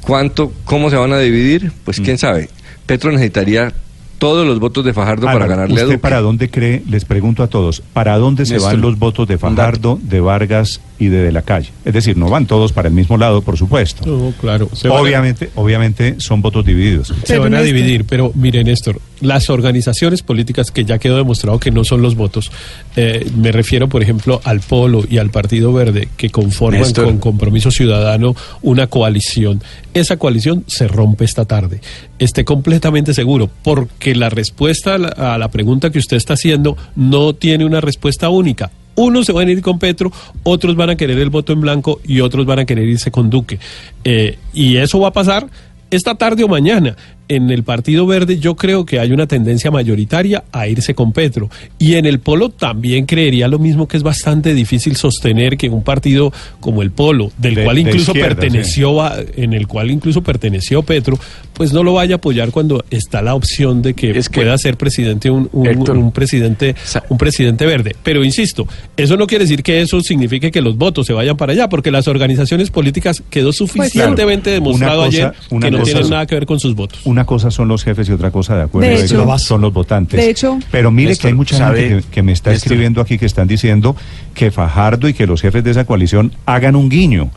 ¿Cuánto, 0.00 0.52
cómo 0.64 0.90
se 0.90 0.96
van 0.96 1.12
a 1.12 1.18
dividir? 1.18 1.72
Pues 1.84 2.00
quién 2.00 2.18
sabe. 2.18 2.48
Petro 2.86 3.10
necesitaría 3.10 3.72
todos 4.18 4.46
los 4.46 4.58
votos 4.58 4.84
de 4.84 4.92
Fajardo 4.94 5.26
para 5.26 5.46
ganarle 5.46 5.74
a 5.74 5.84
¿Usted 5.84 5.86
Duque. 5.86 5.98
para 5.98 6.20
dónde 6.20 6.50
cree, 6.50 6.82
les 6.88 7.04
pregunto 7.04 7.42
a 7.42 7.48
todos, 7.48 7.82
para 7.92 8.16
dónde 8.16 8.46
se 8.46 8.54
Néstor, 8.54 8.72
van 8.72 8.80
los 8.80 8.98
votos 8.98 9.28
de. 9.28 9.38
Fajardo, 9.38 9.98
de 10.02 10.20
Vargas 10.20 10.80
y 10.98 11.06
de 11.08 11.22
De 11.22 11.32
la 11.32 11.42
Calle? 11.42 11.70
Es 11.84 11.92
decir, 11.92 12.16
no 12.16 12.28
van 12.28 12.46
todos 12.46 12.72
para 12.72 12.88
el 12.88 12.94
mismo 12.94 13.16
lado, 13.16 13.42
por 13.42 13.56
supuesto. 13.56 14.04
No, 14.06 14.32
claro. 14.40 14.68
se 14.72 14.88
van 14.88 14.98
a- 14.98 15.00
Obviamente, 15.00 15.50
obviamente 15.54 16.16
son 16.18 16.40
votos 16.42 16.64
divididos. 16.64 17.12
Se 17.24 17.38
van 17.38 17.54
a 17.54 17.62
dividir, 17.62 18.04
pero 18.04 18.32
mire 18.34 18.62
Néstor, 18.64 19.00
las 19.20 19.50
organizaciones 19.50 20.22
políticas 20.22 20.70
que 20.70 20.84
ya 20.84 20.98
quedó 20.98 21.16
demostrado 21.16 21.58
que 21.58 21.70
no 21.70 21.84
son 21.84 22.02
los 22.02 22.14
votos, 22.14 22.50
eh, 22.96 23.26
me 23.36 23.52
refiero 23.52 23.88
por 23.88 24.02
ejemplo 24.02 24.40
al 24.44 24.60
Polo 24.60 25.02
y 25.08 25.18
al 25.18 25.30
Partido 25.30 25.72
Verde 25.72 26.08
que 26.16 26.30
conforman 26.30 26.82
Néstor. 26.82 27.06
con 27.06 27.18
Compromiso 27.18 27.70
Ciudadano 27.70 28.36
una 28.62 28.86
coalición. 28.86 29.62
Esa 29.94 30.16
coalición 30.16 30.64
se 30.66 30.88
rompe 30.88 31.24
esta 31.24 31.44
tarde. 31.44 31.80
Esté 32.18 32.44
completamente 32.44 33.14
seguro, 33.14 33.50
porque 33.62 34.14
la 34.14 34.28
respuesta 34.30 34.94
a 34.94 34.98
la, 34.98 35.08
a 35.08 35.38
la 35.38 35.48
pregunta 35.48 35.90
que 35.90 35.98
usted 35.98 36.16
está 36.16 36.34
haciendo 36.34 36.76
no 36.96 37.34
tiene 37.34 37.64
una 37.64 37.80
respuesta 37.80 38.28
única. 38.28 38.70
Unos 38.96 39.26
se 39.26 39.32
van 39.32 39.48
a 39.48 39.50
ir 39.52 39.60
con 39.62 39.78
Petro, 39.78 40.12
otros 40.42 40.76
van 40.76 40.90
a 40.90 40.96
querer 40.96 41.18
el 41.18 41.30
voto 41.30 41.52
en 41.52 41.60
blanco 41.60 42.00
y 42.06 42.20
otros 42.20 42.46
van 42.46 42.60
a 42.60 42.64
querer 42.64 42.88
irse 42.88 43.10
con 43.10 43.30
Duque. 43.30 43.58
Eh, 44.04 44.38
y 44.52 44.76
eso 44.76 45.00
va 45.00 45.08
a 45.08 45.12
pasar 45.12 45.46
esta 45.90 46.14
tarde 46.16 46.44
o 46.44 46.48
mañana. 46.48 46.96
En 47.26 47.50
el 47.50 47.62
Partido 47.62 48.06
Verde 48.06 48.38
yo 48.38 48.54
creo 48.54 48.84
que 48.84 48.98
hay 49.00 49.10
una 49.10 49.26
tendencia 49.26 49.70
mayoritaria 49.70 50.44
a 50.52 50.68
irse 50.68 50.94
con 50.94 51.12
Petro. 51.12 51.48
Y 51.78 51.94
en 51.94 52.04
el 52.04 52.18
Polo 52.20 52.50
también 52.50 53.06
creería 53.06 53.48
lo 53.48 53.58
mismo 53.58 53.88
que 53.88 53.96
es 53.96 54.02
bastante 54.02 54.52
difícil 54.52 54.94
sostener 54.96 55.56
que 55.56 55.70
un 55.70 55.82
partido 55.82 56.34
como 56.60 56.82
el 56.82 56.90
Polo, 56.90 57.32
del 57.38 57.54
De- 57.54 57.64
cual 57.64 57.78
incluso 57.78 58.12
perteneció 58.12 59.00
a- 59.02 59.16
en 59.36 59.54
el 59.54 59.66
cual 59.66 59.90
incluso 59.90 60.22
perteneció 60.22 60.82
Petro, 60.82 61.18
pues 61.54 61.72
no 61.72 61.82
lo 61.82 61.94
vaya 61.94 62.16
a 62.16 62.18
apoyar 62.18 62.50
cuando 62.50 62.84
está 62.90 63.22
la 63.22 63.34
opción 63.34 63.80
de 63.80 63.94
que, 63.94 64.10
Es 64.10 64.28
que- 64.28 64.40
pueda 64.40 64.56
ser 64.58 64.76
presidente 64.76 65.30
un, 65.30 65.48
un- 65.52 65.66
Héctor, 65.66 65.96
un 65.96 66.12
presidente 66.12 66.74
un 67.08 67.16
presidente 67.18 67.64
verde. 67.64 67.96
Pero 68.02 68.24
insisto, 68.24 68.66
eso 68.96 69.16
no 69.16 69.26
quiere 69.26 69.44
decir 69.44 69.62
que 69.62 69.80
eso 69.80 70.00
signifique 70.00 70.50
que 70.50 70.60
los 70.60 70.76
votos 70.76 71.06
se 71.06 71.12
vayan 71.12 71.36
para 71.36 71.52
allá, 71.52 71.68
porque 71.68 71.90
las 71.90 72.08
organizaciones 72.08 72.70
políticas 72.70 73.22
quedó 73.30 73.52
suficientemente 73.52 74.50
claro. 74.50 74.64
demostrado 74.64 75.04
cosa- 75.06 75.08
ayer 75.28 75.60
que 75.60 75.70
no 75.70 75.82
tienen 75.82 76.10
nada 76.10 76.26
que 76.26 76.34
ver 76.34 76.46
con 76.46 76.60
sus 76.60 76.74
votos. 76.74 77.00
Una 77.04 77.24
cosa 77.24 77.50
son 77.50 77.68
los 77.68 77.84
jefes 77.84 78.08
y 78.08 78.12
otra 78.12 78.30
cosa, 78.30 78.56
de 78.56 78.62
acuerdo, 78.64 78.88
De 78.88 78.94
Héctor, 78.96 79.20
hecho- 79.22 79.38
son 79.38 79.60
los 79.60 79.72
votantes. 79.72 80.20
de 80.20 80.30
hecho- 80.30 80.58
Pero 80.70 80.90
mire 80.90 81.10
Néstor, 81.10 81.22
que 81.22 81.28
hay 81.28 81.34
mucha 81.34 81.56
¿sabe? 81.58 81.88
gente 81.88 82.02
que, 82.04 82.08
que 82.10 82.22
me 82.22 82.32
está 82.32 82.50
Néstor. 82.50 82.66
escribiendo 82.72 83.00
aquí 83.00 83.18
que 83.18 83.26
están 83.26 83.46
diciendo 83.46 83.94
que 84.34 84.50
Fajardo 84.50 85.08
y 85.08 85.14
que 85.14 85.26
los 85.26 85.40
jefes 85.40 85.62
de 85.62 85.70
esa 85.70 85.84
coalición 85.84 86.32
hagan 86.46 86.74
un 86.76 86.88
guiño. 86.88 87.30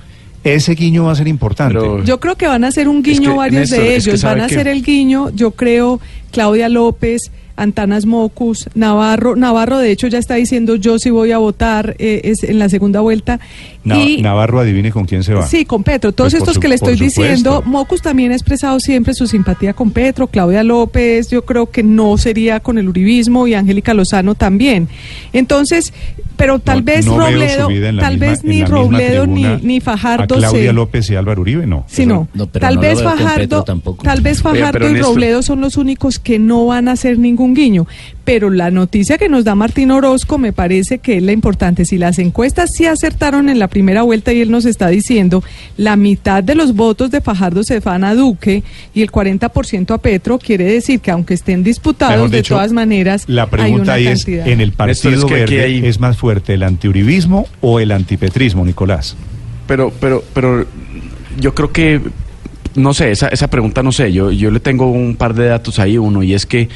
Ese 0.44 0.76
guiño 0.76 1.06
va 1.06 1.12
a 1.12 1.16
ser 1.16 1.28
importante. 1.28 1.74
Pero- 1.80 2.04
Yo 2.04 2.20
creo 2.20 2.36
que 2.36 2.48
van 2.48 2.64
a 2.64 2.68
hacer 2.68 2.88
un 2.88 2.98
Es 3.00 3.04
guiño 3.04 3.32
que, 3.32 3.38
varios 3.38 3.60
Néstor, 3.72 3.80
de 3.80 3.96
es 3.98 4.04
que 4.04 4.10
ellos. 4.12 4.22
¿sabe 4.22 4.34
van 4.36 4.42
a 4.42 4.46
hacer 4.46 4.68
el 4.68 4.84
guiño, 4.84 5.30
yo 5.32 5.52
creo, 5.52 6.00
Claudia 6.32 6.70
López, 6.70 7.32
Antanas 7.58 8.06
Mocus, 8.06 8.70
Navarro. 8.76 9.36
Navarro, 9.36 9.78
de 9.80 9.92
hecho, 9.92 10.08
ya 10.08 10.20
está 10.20 10.36
diciendo 10.36 10.76
yo 10.76 10.98
sí 11.00 11.10
voy 11.10 11.32
a 11.32 11.38
votar 11.40 11.96
eh, 12.00 12.22
es 12.24 12.44
en 12.44 12.60
la 12.60 12.70
segunda 12.70 13.02
vuelta. 13.02 13.40
Na- 13.84 13.98
y, 14.02 14.22
Navarro, 14.22 14.60
adivine 14.60 14.92
con 14.92 15.06
quién 15.06 15.24
se 15.24 15.34
va. 15.34 15.46
Sí, 15.48 15.66
con 15.66 15.84
Petro. 15.84 16.12
Todos 16.12 16.34
Pues 16.34 16.42
estos 16.42 16.56
su- 16.56 16.60
que 16.60 16.68
le 16.68 16.76
estoy 16.76 16.96
diciendo, 16.96 17.64
Mocus 17.66 18.02
también 18.02 18.32
ha 18.32 18.36
expresado 18.36 18.80
siempre 18.80 19.14
su 19.14 19.28
simpatía 19.28 19.74
con 19.74 19.92
Petro, 19.92 20.28
Claudia 20.28 20.64
López, 20.64 21.30
yo 21.30 21.44
creo 21.46 21.70
que 21.72 21.84
no 21.84 22.18
sería 22.18 22.60
con 22.60 22.78
el 22.78 22.88
uribismo 22.90 23.48
y 23.48 23.54
Angélica 23.54 23.94
Lozano 23.94 24.36
también. 24.36 24.88
Entonces, 25.34 25.94
pero 26.36 26.60
tal 26.60 26.80
No- 26.80 26.84
vez 26.86 27.06
no 27.06 27.18
Robledo, 27.18 27.68
tal 28.00 28.14
misma- 28.14 28.18
vez 28.20 28.44
ni 28.44 28.64
Robledo 28.64 29.26
ni, 29.26 29.44
ni 29.64 29.80
Fajardo 29.80 30.36
A 30.36 30.38
Claudia 30.38 30.70
se- 30.70 30.74
López 30.74 31.10
y 31.10 31.16
Álvaro 31.16 31.42
Uribe, 31.42 31.66
no. 31.66 31.86
Sí, 31.88 32.06
no. 32.06 32.28
No, 32.34 32.48
pero 32.48 32.66
tal 32.68 32.78
vez 32.78 33.02
Fajardo, 33.02 33.64
tampoco. 33.64 34.04
tal 34.04 34.22
vez 34.22 34.42
Fajardo 34.42 34.90
y 34.90 34.94
Néstor- 34.94 35.02
Robledo 35.14 35.42
son 35.42 35.62
los 35.62 35.78
únicos 35.78 36.20
que 36.20 36.38
no 36.40 36.66
van 36.66 36.88
a 36.88 36.92
hacer 36.92 37.18
ningún 37.18 37.47
guiño. 37.54 37.88
Pero 38.24 38.50
la 38.50 38.72
noticia 38.72 39.18
que 39.18 39.30
nos 39.30 39.46
da 39.46 39.56
Martín 39.56 39.90
Orozco 39.92 40.38
me 40.38 40.52
parece 40.52 40.98
que 41.00 41.18
es 41.18 41.24
la 41.24 41.32
importante. 41.32 41.86
Si 41.86 41.98
las 41.98 42.20
encuestas 42.20 42.72
sí 42.76 42.86
acertaron 42.86 43.48
en 43.50 43.58
la 43.60 43.68
primera 43.70 44.02
vuelta 44.04 44.34
y 44.34 44.42
él 44.42 44.52
nos 44.52 44.66
está 44.66 44.88
diciendo 44.90 45.44
la 45.78 45.96
mitad 45.96 46.44
de 46.44 46.56
los 46.56 46.76
votos 46.76 47.10
de 47.12 47.22
Fajardo 47.22 47.64
se 47.64 47.80
van 47.80 48.04
a 48.04 48.16
Duque 48.16 48.64
y 48.94 49.02
el 49.02 49.12
40% 49.12 49.92
a 49.94 49.98
Petro, 50.00 50.40
quiere 50.40 50.66
decir 50.66 51.00
que 51.00 51.12
aunque 51.12 51.34
estén 51.36 51.64
disputados, 51.64 52.30
de 52.32 52.44
todas 52.44 52.74
maneras, 52.74 53.24
La 53.28 53.44
hay 53.44 53.50
pregunta 53.50 53.84
una 53.84 53.94
ahí 53.94 54.08
es, 54.08 54.26
cantidad. 54.26 54.48
¿en 54.48 54.62
el 54.62 54.72
Partido 54.74 55.14
es 55.20 55.26
que 55.26 55.34
Verde 55.34 55.64
hay- 55.64 55.86
es 55.86 56.00
más 56.00 56.18
fuerte 56.18 56.54
el 56.56 56.64
antiuribismo 56.64 57.48
o 57.62 57.80
el 57.80 57.92
antipetrismo, 57.92 58.66
Nicolás? 58.66 59.16
Pero, 59.68 59.92
pero, 60.02 60.24
pero 60.34 60.66
yo 61.40 61.54
creo 61.56 61.72
que, 61.72 62.02
no 62.78 62.94
sé, 62.94 63.12
esa, 63.12 63.28
esa 63.28 63.50
pregunta 63.50 63.84
no 63.84 63.92
sé, 63.92 64.14
yo, 64.14 64.32
yo 64.32 64.50
le 64.52 64.60
tengo 64.62 64.90
un 64.90 65.16
par 65.18 65.34
de 65.34 65.48
datos 65.48 65.80
ahí, 65.80 65.98
uno, 65.98 66.24
y 66.24 66.34
es 66.34 66.46
que 66.46 66.70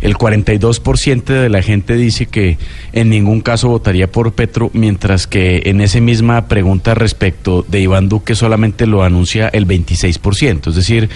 el 0.00 0.14
42% 0.16 1.24
de 1.24 1.48
la 1.48 1.62
gente 1.62 1.96
dice 1.96 2.26
que 2.26 2.56
en 2.92 3.10
ningún 3.10 3.40
caso 3.40 3.68
votaría 3.68 4.10
por 4.10 4.32
Petro, 4.32 4.70
mientras 4.74 5.26
que 5.26 5.62
en 5.66 5.80
esa 5.80 6.00
misma 6.00 6.46
pregunta 6.46 6.94
respecto 6.94 7.64
de 7.68 7.80
Iván 7.80 8.08
Duque 8.08 8.34
solamente 8.36 8.86
lo 8.86 9.02
anuncia 9.02 9.48
el 9.48 9.66
26%, 9.66 10.68
es 10.68 10.74
decir, 10.76 11.08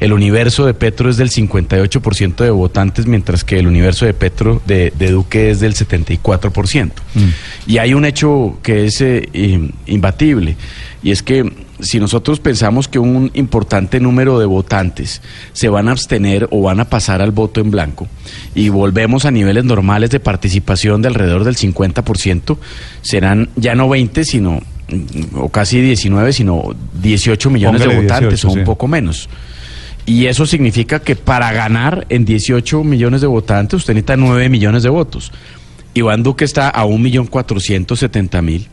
el 0.00 0.12
universo 0.12 0.64
de 0.64 0.72
Petro 0.74 1.10
es 1.10 1.16
del 1.16 1.30
58% 1.30 2.36
de 2.36 2.50
votantes, 2.50 3.06
mientras 3.06 3.44
que 3.44 3.58
el 3.58 3.66
universo 3.66 4.06
de 4.06 4.14
Petro, 4.14 4.62
de, 4.66 4.92
de 4.98 5.10
Duque 5.10 5.50
es 5.50 5.60
del 5.60 5.74
74%. 5.74 6.90
Y 7.66 7.78
hay 7.78 7.94
un 7.94 8.04
hecho 8.04 8.58
que 8.62 8.84
es 8.86 9.00
eh, 9.00 9.28
im- 9.34 9.72
imbatible, 9.86 10.56
y 11.02 11.10
es 11.10 11.22
que 11.22 11.50
si 11.82 12.00
nosotros 12.00 12.40
pensamos 12.40 12.88
que 12.88 12.98
un 12.98 13.30
importante 13.34 14.00
número 14.00 14.38
de 14.38 14.46
votantes 14.46 15.22
se 15.52 15.68
van 15.68 15.88
a 15.88 15.92
abstener 15.92 16.48
o 16.50 16.62
van 16.62 16.80
a 16.80 16.86
pasar 16.86 17.22
al 17.22 17.30
voto 17.30 17.60
en 17.60 17.70
blanco 17.70 18.08
y 18.54 18.68
volvemos 18.68 19.24
a 19.24 19.30
niveles 19.30 19.64
normales 19.64 20.10
de 20.10 20.20
participación 20.20 21.02
de 21.02 21.08
alrededor 21.08 21.44
del 21.44 21.56
50%, 21.56 22.58
serán 23.02 23.48
ya 23.56 23.74
no 23.74 23.88
20, 23.88 24.24
sino 24.24 24.60
mm, 24.88 25.38
o 25.38 25.48
casi 25.48 25.80
19, 25.80 26.32
sino 26.32 26.74
18 27.02 27.50
millones 27.50 27.82
Póngale 27.82 27.96
de 27.96 28.02
votantes 28.02 28.42
18, 28.42 28.48
o 28.48 28.50
un 28.52 28.58
sí. 28.58 28.64
poco 28.64 28.88
menos. 28.88 29.28
Y 30.06 30.26
eso 30.26 30.46
significa 30.46 31.00
que 31.00 31.14
para 31.14 31.52
ganar 31.52 32.06
en 32.08 32.24
18 32.24 32.82
millones 32.84 33.20
de 33.20 33.26
votantes 33.26 33.74
usted 33.74 33.94
necesita 33.94 34.16
9 34.16 34.48
millones 34.48 34.82
de 34.82 34.88
votos. 34.88 35.30
Iván 35.94 36.22
Duque 36.22 36.44
está 36.44 36.68
a 36.68 36.84
1.470.000, 36.86 38.68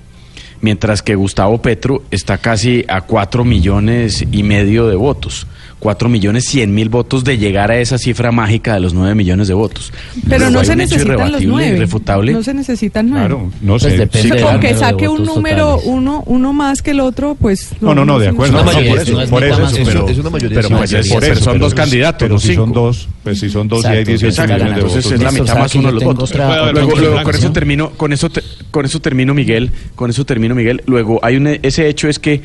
mientras 0.62 1.02
que 1.02 1.16
Gustavo 1.16 1.62
Petro 1.62 2.04
está 2.12 2.38
casi 2.38 2.86
a 2.88 3.02
4 3.02 3.44
millones 3.44 4.26
y 4.32 4.44
medio 4.44 4.88
de 4.88 4.96
votos. 4.96 5.48
4 5.79 6.10
millones 6.10 6.46
100 6.46 6.74
mil 6.74 6.89
votos 6.89 7.24
de 7.24 7.38
llegar 7.38 7.69
a 7.69 7.77
esa 7.79 7.98
cifra 8.00 8.31
mágica 8.31 8.74
de 8.74 8.79
los 8.79 8.93
9 8.96 9.13
millones 9.13 9.48
de 9.48 9.53
votos. 9.53 9.93
Pero 10.27 10.50
no 10.50 10.60
hay 10.60 10.65
se 10.65 10.75
necesitan 10.75 11.07
los 11.07 11.15
irrebatible, 11.19 11.48
nueve. 11.48 11.75
irrefutable. 11.77 12.31
No 12.34 12.41
se 12.43 12.53
necesitan 12.55 13.10
nueve. 13.10 13.27
Claro, 13.27 13.51
no 13.62 13.74
Pues 13.74 13.84
sé. 13.84 13.89
depende 13.98 14.38
Sí, 14.39 14.43
con 14.43 14.60
que 14.60 14.74
saque 14.74 15.07
un 15.07 15.24
número 15.24 15.65
totales. 15.75 15.86
uno 15.88 16.24
uno 16.25 16.51
más 16.53 16.81
que 16.81 16.91
el 16.91 17.00
otro, 17.00 17.36
pues 17.39 17.69
No, 17.79 17.93
no, 17.93 18.05
no, 18.05 18.17
de 18.17 18.29
acuerdo. 18.29 18.53
Una 18.55 18.63
No, 18.63 18.65
mayoría, 18.65 18.89
por 18.89 18.98
no 18.98 19.01
eso, 19.03 19.77
pero- 19.86 20.07
es 20.10 20.17
una 20.17 20.29
mayoría 20.31 20.55
pero 20.62 20.69
pues 20.77 20.93
es- 20.93 21.10
por 21.10 21.19
pero 21.22 21.34
eso, 21.34 21.43
son 21.43 21.60
dos 21.60 21.74
candidatos, 21.75 22.19
Pero 22.19 22.34
no 22.34 22.39
si 22.39 22.55
son 22.55 22.65
cinco. 22.67 22.79
dos, 22.81 23.07
pues 23.24 23.39
si 23.39 23.50
son 23.50 23.67
dos 23.67 23.84
y 23.84 23.88
hay 23.88 23.93
Exacto, 24.00 24.10
18 24.10 24.27
exacto. 24.29 24.53
millones 24.53 24.74
de 24.75 24.81
Entonces 24.81 25.03
votos. 25.03 25.12
es 25.19 25.24
la 25.24 25.31
mitad 25.31 25.46
¿sabe 25.48 25.60
más 25.62 25.75
uno 25.75 25.88
de 25.88 25.93
los 25.93 26.03
votos. 26.03 26.34
Luego, 26.36 27.24
con 27.24 27.36
eso 27.36 27.51
termino, 27.51 27.89
con 27.91 28.13
eso, 28.13 28.29
con 28.72 28.86
eso 28.86 29.00
termino, 29.00 29.34
Miguel. 29.34 29.72
Con 29.96 30.10
eso 30.10 30.25
termino, 30.25 30.55
Miguel. 30.55 30.81
Luego, 30.88 31.19
hay 31.22 31.38
un, 31.38 31.48
ese 31.62 31.88
hecho 31.88 32.07
es 32.10 32.17
que 32.19 32.41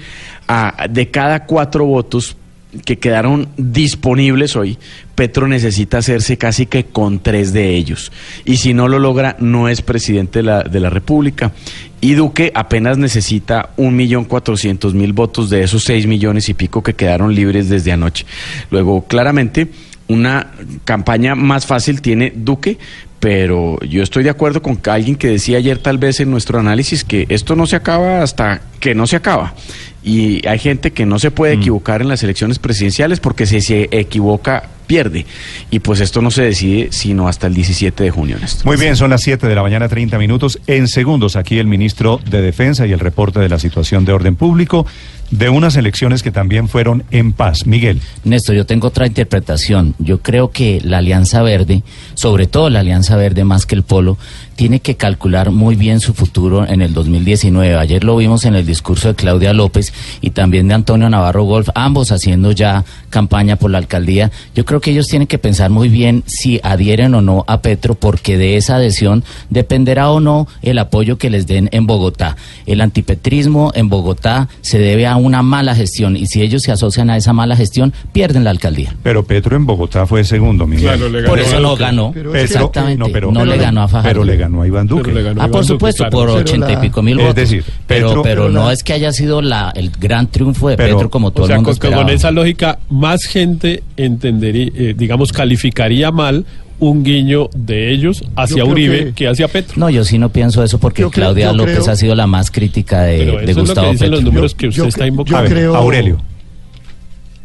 ah, 0.49 0.87
de 0.91 1.11
cada 1.11 1.47
cuatro 1.47 1.87
votos 1.87 2.37
que 2.85 2.99
quedaron 2.99 3.49
disponibles 3.57 4.57
hoy, 4.57 4.79
Petro 5.15 5.47
necesita 5.47 5.99
hacerse 5.99 6.39
casi 6.39 6.67
que 6.67 6.85
con 6.85 7.21
tres 7.21 7.53
de 7.53 7.77
ellos. 7.77 8.13
Y 8.45 8.57
si 8.57 8.75
no 8.75 8.89
lo 8.89 8.99
logra, 8.99 9.37
no 9.41 9.69
es 9.69 9.83
presidente 9.83 10.39
de 10.39 10.43
la, 10.45 10.63
de 10.63 10.81
la 10.81 10.91
República. 10.91 11.53
Y 12.01 12.15
Duque 12.15 12.51
apenas 12.55 12.99
necesita 12.99 13.71
un 13.77 13.95
millón 13.95 14.25
cuatrocientos 14.25 14.95
mil 14.95 15.13
votos 15.13 15.51
de 15.51 15.63
esos 15.63 15.85
seis 15.85 16.07
millones 16.07 16.49
y 16.49 16.55
pico 16.55 16.83
que 16.83 16.95
quedaron 16.95 17.35
libres 17.35 17.69
desde 17.69 17.93
anoche. 17.93 18.27
Luego, 18.71 19.07
claramente, 19.07 19.69
una 20.09 20.51
campaña 20.85 21.35
más 21.35 21.67
fácil 21.67 22.01
tiene 22.01 22.33
Duque, 22.35 22.79
pero 23.23 23.79
yo 23.85 24.03
estoy 24.03 24.25
de 24.25 24.31
acuerdo 24.31 24.63
con 24.63 24.81
alguien 24.91 25.15
que 25.15 25.29
decía 25.29 25.59
ayer 25.59 25.79
tal 25.79 25.97
vez 25.97 26.19
en 26.19 26.29
nuestro 26.29 26.59
análisis 26.59 27.05
que 27.05 27.27
esto 27.29 27.55
no 27.55 27.69
se 27.69 27.77
acaba 27.77 28.21
hasta 28.21 28.63
que 28.81 28.97
no 28.97 29.07
se 29.07 29.15
acaba. 29.15 29.55
Y 30.03 30.45
hay 30.49 30.59
gente 30.59 30.91
que 30.91 31.07
no 31.07 31.21
se 31.21 31.31
puede 31.31 31.53
equivocar 31.53 32.03
en 32.03 32.09
las 32.09 32.25
elecciones 32.25 32.59
presidenciales 32.59 33.21
porque 33.21 33.47
si 33.47 33.61
se 33.61 33.89
equivoca 33.93 34.65
pierde. 34.89 35.25
Y 35.71 35.79
pues 35.79 36.01
esto 36.01 36.21
no 36.21 36.33
se 36.33 36.43
decide 36.43 36.89
sino 36.91 37.29
hasta 37.29 37.47
el 37.47 37.55
17 37.55 38.03
de 38.03 38.11
junio. 38.11 38.39
Néstor. 38.41 38.67
Muy 38.67 38.77
bien, 38.77 38.97
son 38.97 39.11
las 39.11 39.23
7 39.23 39.47
de 39.47 39.55
la 39.55 39.63
mañana, 39.63 39.89
30 39.89 40.19
minutos. 40.19 40.59
En 40.67 40.89
segundos, 40.89 41.37
aquí 41.37 41.61
el 41.61 41.69
ministro 41.69 42.19
de 42.29 42.43
Defensa 42.43 42.89
y 42.89 42.93
el 42.93 42.99
reporte 42.99 43.39
de 43.39 43.49
la 43.49 43.61
situación 43.61 44.05
de 44.05 44.13
orden 44.15 44.35
público 44.35 44.85
de 45.33 45.49
unas 45.49 45.77
elecciones 45.77 46.23
que 46.23 46.31
también 46.31 46.69
fueron 46.69 47.03
en 47.11 47.33
paz. 47.33 47.67
Miguel. 47.67 48.01
Néstor, 48.23 48.55
yo 48.55 48.67
tengo 48.67 48.89
otra 48.89 49.07
interpretación. 49.07 49.95
Yo 49.99 50.21
creo 50.21 50.51
que 50.51 50.81
la 50.85 50.99
Alianza 50.99 51.43
Verde, 51.43 51.83
sobre 52.15 52.47
todo 52.47 52.71
la 52.71 52.81
Alianza 52.81 53.17
Verde 53.17 53.43
más 53.43 53.67
que 53.67 53.75
el 53.75 53.83
Polo, 53.83 54.19
tiene 54.57 54.81
que 54.81 54.97
calcular 54.97 55.51
muy 55.51 55.75
bien 55.75 56.01
su 56.01 56.13
futuro 56.13 56.67
en 56.67 56.83
el 56.83 56.93
2019. 56.93 57.77
Ayer 57.77 58.05
lo 58.05 58.17
vimos 58.17 58.45
en 58.45 58.55
el 58.55 58.67
discurso 58.67 59.09
de 59.09 59.15
Claudia 59.15 59.53
López 59.55 59.93
y 60.21 60.31
también 60.31 60.69
de 60.69 60.75
Antonio 60.75 61.09
Navarro 61.09 61.45
Golf, 61.45 61.71
ambos 61.75 62.13
haciendo 62.13 62.53
ya 62.53 62.85
campaña 63.11 63.57
por 63.57 63.71
la 63.71 63.79
alcaldía. 63.79 64.31
Yo 64.55 64.65
creo 64.65 64.81
que 64.81 64.91
ellos 64.91 65.09
tienen 65.09 65.27
que 65.27 65.39
pensar 65.39 65.71
muy 65.71 65.89
bien 65.89 66.23
si 66.27 66.61
adhieren 66.63 67.15
o 67.15 67.23
no 67.23 67.45
a 67.49 67.63
Petro, 67.63 67.95
porque 67.95 68.37
de 68.37 68.57
esa 68.57 68.77
adhesión 68.77 69.25
dependerá 69.49 70.11
o 70.11 70.21
no 70.21 70.47
el 70.61 70.79
apoyo 70.79 71.17
que 71.17 71.31
les 71.31 71.47
den 71.47 71.71
en 71.73 71.87
Bogotá. 71.87 72.37
El 72.67 72.83
antipetrismo 72.83 73.73
en 73.75 73.89
Bogotá 73.89 74.49
se 74.61 74.79
debe 74.79 75.07
a 75.07 75.17
una 75.25 75.43
mala 75.43 75.75
gestión 75.75 76.17
y 76.17 76.27
si 76.27 76.43
ellos 76.43 76.63
se 76.63 76.73
asocian 76.73 77.11
a 77.11 77.17
esa 77.17 77.33
mala 77.33 77.57
gestión, 77.57 77.93
pierden 78.13 78.45
la 78.45 78.51
alcaldía. 78.51 78.95
Pero 79.03 79.25
Petro 79.25 79.57
en 79.57 79.67
Bogotá 79.67 80.07
fue 80.07 80.25
segundo, 80.25 80.67
Miguel. 80.67 80.85
Claro, 80.97 81.09
le 81.09 81.23
Por 81.23 81.39
eso 81.39 81.61
no 81.61 81.77
ganó. 81.77 82.13
Petro- 82.13 82.35
Exactamente. 82.35 82.99
no, 82.99 83.07
pero- 83.13 83.31
no 83.33 83.41
pero 83.41 83.53
le 83.53 83.59
ganó 83.59 83.83
a 83.83 83.89
Fajardo. 83.89 84.09
Pero 84.09 84.25
le 84.25 84.37
ganó 84.37 84.63
a 84.63 84.67
Iván 84.67 84.87
Duque. 84.87 85.03
Pero 85.05 85.15
le 85.17 85.23
ganó 85.23 85.41
Ah, 85.41 85.45
Iván 85.45 85.51
por 85.51 85.61
Duque, 85.63 85.69
supuesto, 85.75 86.05
claro. 86.05 86.17
por 86.17 86.29
ochenta 86.31 86.73
y 86.73 86.77
pico 86.77 87.03
mil 87.03 87.19
Es 87.19 87.27
votos. 87.27 87.37
decir, 87.37 87.65
pero, 87.87 88.09
Petro- 88.09 88.23
pero 88.23 88.43
pero 88.43 88.49
no 88.53 88.67
la- 88.67 88.73
es 88.73 88.83
que 88.83 88.93
haya 88.93 89.13
sido 89.13 89.43
la, 89.43 89.73
el 89.75 89.91
gran 89.91 90.27
triunfo 90.27 90.69
de 90.69 90.77
Pero- 90.77 90.97
Petro 90.97 91.11
como 91.11 91.31
todo 91.31 91.45
O 91.45 91.47
sea, 91.47 91.57
el 91.57 91.61
mundo 91.61 91.69
con, 91.69 91.73
esperaba. 91.75 92.03
con 92.03 92.13
esa 92.13 92.31
lógica, 92.31 92.79
más 92.91 93.25
gente 93.25 93.83
entendería, 93.97 94.71
eh, 94.75 94.95
digamos, 94.97 95.33
calificaría 95.33 96.11
mal 96.11 96.45
un 96.83 97.05
guiño 97.05 97.49
de 97.55 97.93
ellos 97.93 98.25
hacia 98.35 98.65
Uribe 98.65 99.05
que- 99.07 99.13
que, 99.13 99.29
hacia 99.29 99.47
Petro. 99.47 99.75
No, 99.77 99.89
yo 99.89 100.05
sí 100.05 100.19
no 100.19 100.31
pienso 100.31 100.65
eso 100.65 100.79
porque 100.79 101.03
Yo 101.03 101.11
Claudia 101.13 101.53
López 101.53 101.79
creo- 101.79 101.91
ha 101.93 101.97
sido 101.97 102.15
la 102.17 102.27
más 102.27 102.51
crítica 102.51 103.03
de, 103.03 103.19
Pero 103.19 103.33
de 103.39 103.43
eso 103.45 103.51
es 103.51 103.57
lo 103.57 103.63
Gustavo 103.63 103.87
que 103.87 103.93
dicen 103.93 104.11
los 104.11 104.19
Petro. 104.21 104.33
números 104.33 104.53
Yo- 104.53 104.57
que 104.59 104.67
usted 104.69 104.83
yo 104.83 104.89
está 104.89 105.07
invocando. 105.07 105.49
Creo- 105.51 105.77
Aurelio. 105.77 106.19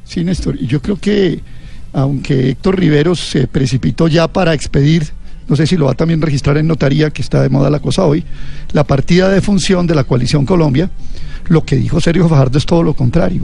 Sí, 0.05 0.23
Néstor, 0.23 0.55
y 0.59 0.65
yo 0.67 0.81
creo 0.81 0.97
que 0.97 1.41
aunque 1.93 2.49
Héctor 2.49 2.79
Riveros 2.79 3.19
se 3.19 3.47
precipitó 3.47 4.07
ya 4.07 4.27
para 4.27 4.53
expedir, 4.53 5.03
no 5.47 5.55
sé 5.55 5.67
si 5.67 5.77
lo 5.77 5.85
va 5.85 5.91
a 5.91 5.95
también 5.95 6.21
registrar 6.21 6.57
en 6.57 6.65
notaría, 6.67 7.09
que 7.11 7.21
está 7.21 7.41
de 7.43 7.49
moda 7.49 7.69
la 7.69 7.79
cosa 7.79 8.05
hoy, 8.05 8.23
la 8.73 8.83
partida 8.85 9.29
de 9.29 9.41
función 9.41 9.85
de 9.85 9.95
la 9.95 10.03
coalición 10.03 10.45
Colombia, 10.45 10.89
lo 11.47 11.63
que 11.63 11.75
dijo 11.75 12.01
Sergio 12.01 12.27
Fajardo 12.27 12.57
es 12.57 12.65
todo 12.65 12.81
lo 12.83 12.93
contrario. 12.95 13.43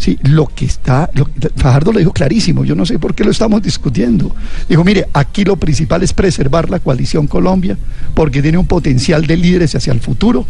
Sí, 0.00 0.18
lo 0.22 0.46
que 0.46 0.64
está, 0.64 1.10
lo- 1.12 1.28
Fajardo 1.56 1.92
lo 1.92 1.98
dijo 1.98 2.12
clarísimo, 2.12 2.64
yo 2.64 2.74
no 2.74 2.86
sé 2.86 2.98
por 2.98 3.14
qué 3.14 3.22
lo 3.22 3.30
estamos 3.30 3.62
discutiendo. 3.62 4.34
Dijo, 4.66 4.82
mire, 4.82 5.06
aquí 5.12 5.44
lo 5.44 5.56
principal 5.56 6.02
es 6.02 6.14
preservar 6.14 6.70
la 6.70 6.78
coalición 6.80 7.26
Colombia, 7.26 7.76
porque 8.14 8.40
tiene 8.40 8.56
un 8.56 8.66
potencial 8.66 9.26
de 9.26 9.36
líderes 9.36 9.74
hacia 9.74 9.92
el 9.92 10.00
futuro 10.00 10.46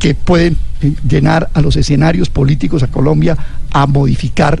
que 0.00 0.16
pueden 0.16 0.56
eh, 0.82 0.92
llenar 1.08 1.50
a 1.54 1.60
los 1.60 1.76
escenarios 1.76 2.30
políticos 2.30 2.82
a 2.82 2.88
Colombia 2.88 3.38
a 3.70 3.86
modificar 3.86 4.60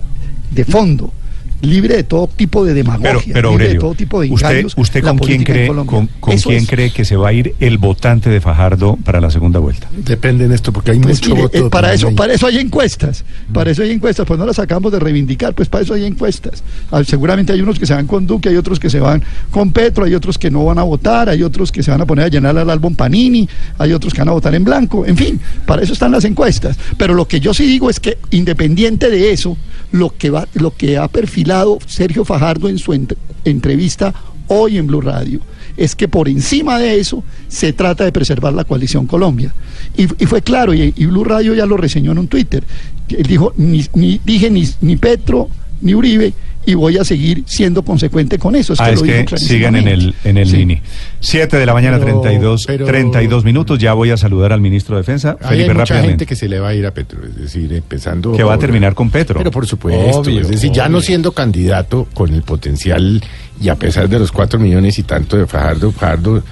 de 0.52 0.64
fondo 0.64 1.12
libre 1.62 1.96
de 1.96 2.04
todo 2.04 2.26
tipo 2.28 2.64
de 2.64 2.74
demagogia, 2.74 3.10
Pero, 3.12 3.20
pero 3.32 3.50
libre 3.50 3.64
de 3.64 3.70
Aurelio, 3.70 3.80
todo 3.80 3.94
tipo 3.94 4.20
de 4.20 4.30
¿usted, 4.30 4.50
engaños. 4.50 4.74
usted 4.76 5.02
la 5.04 5.10
con 5.10 5.18
quién 5.18 5.40
en 5.40 5.44
cree, 5.44 5.66
con, 5.68 5.86
con 5.86 6.08
quién 6.38 6.58
es- 6.58 6.68
cree 6.68 6.90
que 6.90 7.04
se 7.04 7.16
va 7.16 7.28
a 7.28 7.32
ir 7.32 7.54
el 7.60 7.78
votante 7.78 8.30
de 8.30 8.40
Fajardo 8.40 8.96
para 9.04 9.20
la 9.20 9.30
segunda 9.30 9.58
vuelta? 9.58 9.88
Depende 9.96 10.48
de 10.48 10.54
esto, 10.54 10.72
porque 10.72 10.92
hay 10.92 10.98
Pues 11.00 11.20
mucho 11.20 11.30
mire, 11.30 11.42
voto. 11.42 11.66
eh, 11.66 11.70
para 11.70 11.92
eso, 11.92 12.08
ahí. 12.08 12.14
para 12.14 12.32
eso 12.34 12.46
hay 12.46 12.58
encuestas, 12.58 13.24
para 13.52 13.70
eso 13.70 13.82
hay 13.82 13.90
encuestas, 13.90 14.26
pues 14.26 14.38
no 14.38 14.46
las 14.46 14.58
acabamos 14.58 14.92
de 14.92 15.00
reivindicar, 15.00 15.54
pues 15.54 15.68
para 15.68 15.84
eso 15.84 15.94
hay 15.94 16.04
encuestas. 16.04 16.62
Ah, 16.90 17.02
seguramente 17.04 17.52
hay 17.52 17.60
unos 17.60 17.78
que 17.78 17.86
se 17.86 17.94
van 17.94 18.06
con 18.06 18.26
Duque, 18.26 18.48
hay 18.48 18.56
otros 18.56 18.78
que 18.80 18.88
se 18.90 19.00
van 19.00 19.22
con 19.50 19.72
Petro, 19.72 20.04
hay 20.04 20.14
otros 20.14 20.38
que 20.38 20.50
no 20.50 20.64
van 20.64 20.78
a 20.78 20.82
votar, 20.82 21.28
hay 21.28 21.42
otros 21.42 21.70
que 21.72 21.82
se 21.82 21.90
van 21.90 22.00
a 22.00 22.06
poner 22.06 22.24
a 22.26 22.28
llenar 22.28 22.56
al 22.56 22.70
álbum 22.70 22.94
Panini, 22.94 23.48
hay 23.78 23.92
otros 23.92 24.14
que 24.14 24.20
van 24.20 24.28
a 24.28 24.32
votar 24.32 24.54
en 24.54 24.64
blanco, 24.64 25.04
en 25.04 25.16
fin, 25.16 25.40
para 25.66 25.82
eso 25.82 25.92
están 25.92 26.12
las 26.12 26.24
encuestas. 26.24 26.78
Pero 26.96 27.14
lo 27.14 27.26
que 27.28 27.40
yo 27.40 27.52
sí 27.52 27.64
digo 27.66 27.90
es 27.90 28.00
que 28.00 28.18
independiente 28.30 29.10
de 29.10 29.32
eso, 29.32 29.56
lo 29.92 30.16
que 30.16 30.30
va, 30.30 30.46
lo 30.54 30.74
que 30.76 30.96
ha 30.96 31.08
perfilado 31.08 31.49
Sergio 31.86 32.24
Fajardo 32.24 32.68
en 32.68 32.78
su 32.78 32.92
ent- 32.92 33.16
entrevista 33.44 34.14
hoy 34.48 34.78
en 34.78 34.86
Blue 34.86 35.00
Radio 35.00 35.40
es 35.76 35.94
que 35.96 36.08
por 36.08 36.28
encima 36.28 36.78
de 36.78 36.98
eso 37.00 37.22
se 37.48 37.72
trata 37.72 38.04
de 38.04 38.12
preservar 38.12 38.52
la 38.52 38.64
coalición 38.64 39.06
Colombia. 39.06 39.54
Y, 39.96 40.06
fue 40.26 40.42
claro, 40.42 40.74
y, 40.74 40.90
Blue 41.06 41.24
Radio 41.24 41.54
ya 41.54 41.64
lo 41.66 41.76
reseñó 41.76 42.12
en 42.12 42.18
un 42.18 42.28
Twitter. 42.28 42.62
Él 43.08 43.26
dijo, 43.26 43.52
ni, 43.56 43.84
ni- 43.94 44.20
dije 44.24 44.50
ni 44.50 44.96
Petro 44.96 45.48
ni 45.80 45.94
Uribe 45.94 46.34
y 46.70 46.74
voy 46.74 46.96
a 46.98 47.04
seguir 47.04 47.42
siendo 47.46 47.82
consecuente 47.82 48.38
con 48.38 48.54
eso. 48.56 48.74
ah, 48.78 48.86
que 48.86 48.92
es 48.92 49.00
lo 49.30 49.36
que 49.36 49.36
sigan 49.38 49.76
en 49.76 49.88
el, 49.88 50.14
en 50.24 50.38
el 50.38 50.48
Sí. 50.48 50.58
INI. 50.60 50.80
7 51.20 51.56
de 51.56 51.66
la 51.66 51.74
mañana, 51.74 51.98
Pero- 51.98 52.20
32, 52.20 52.64
pero- 52.66 52.86
32 52.86 53.44
minutos. 53.44 53.78
Ya 53.78 53.92
voy 53.92 54.10
a 54.10 54.16
saludar 54.16 54.52
al 54.52 54.60
ministro 54.60 54.96
de 54.96 55.02
Defensa, 55.02 55.36
Ahí 55.40 55.48
Felipe, 55.50 55.62
hay 55.62 55.68
mucha 55.68 55.78
rápidamente. 55.80 56.10
gente 56.12 56.26
que 56.26 56.36
se 56.36 56.48
le 56.48 56.60
va 56.60 56.68
a 56.68 56.74
ir 56.74 56.86
a 56.86 56.92
Petro, 56.94 57.20
es 57.26 57.36
decir, 57.36 57.72
empezando... 57.72 58.32
Que 58.32 58.42
va 58.42 58.54
a 58.54 58.58
terminar 58.58 58.94
con 58.94 59.10
Petro. 59.10 59.36
Pero 59.38 59.50
por 59.50 59.66
supuesto, 59.66 60.18
Obvio, 60.20 60.40
es 60.40 60.48
decir, 60.48 60.70
ya 60.72 60.88
no 60.88 61.00
siendo 61.00 61.32
candidato 61.32 62.06
con 62.14 62.32
el 62.32 62.42
potencial 62.42 63.22
y 63.60 63.68
a 63.68 63.74
pesar 63.76 64.08
de 64.08 64.18
los 64.18 64.32
cuatro 64.32 64.58
millones 64.58 64.98
y 64.98 65.02
tanto 65.02 65.36
de 65.36 65.46
Fajardo, 65.46 65.92
Fajardo 65.92 66.42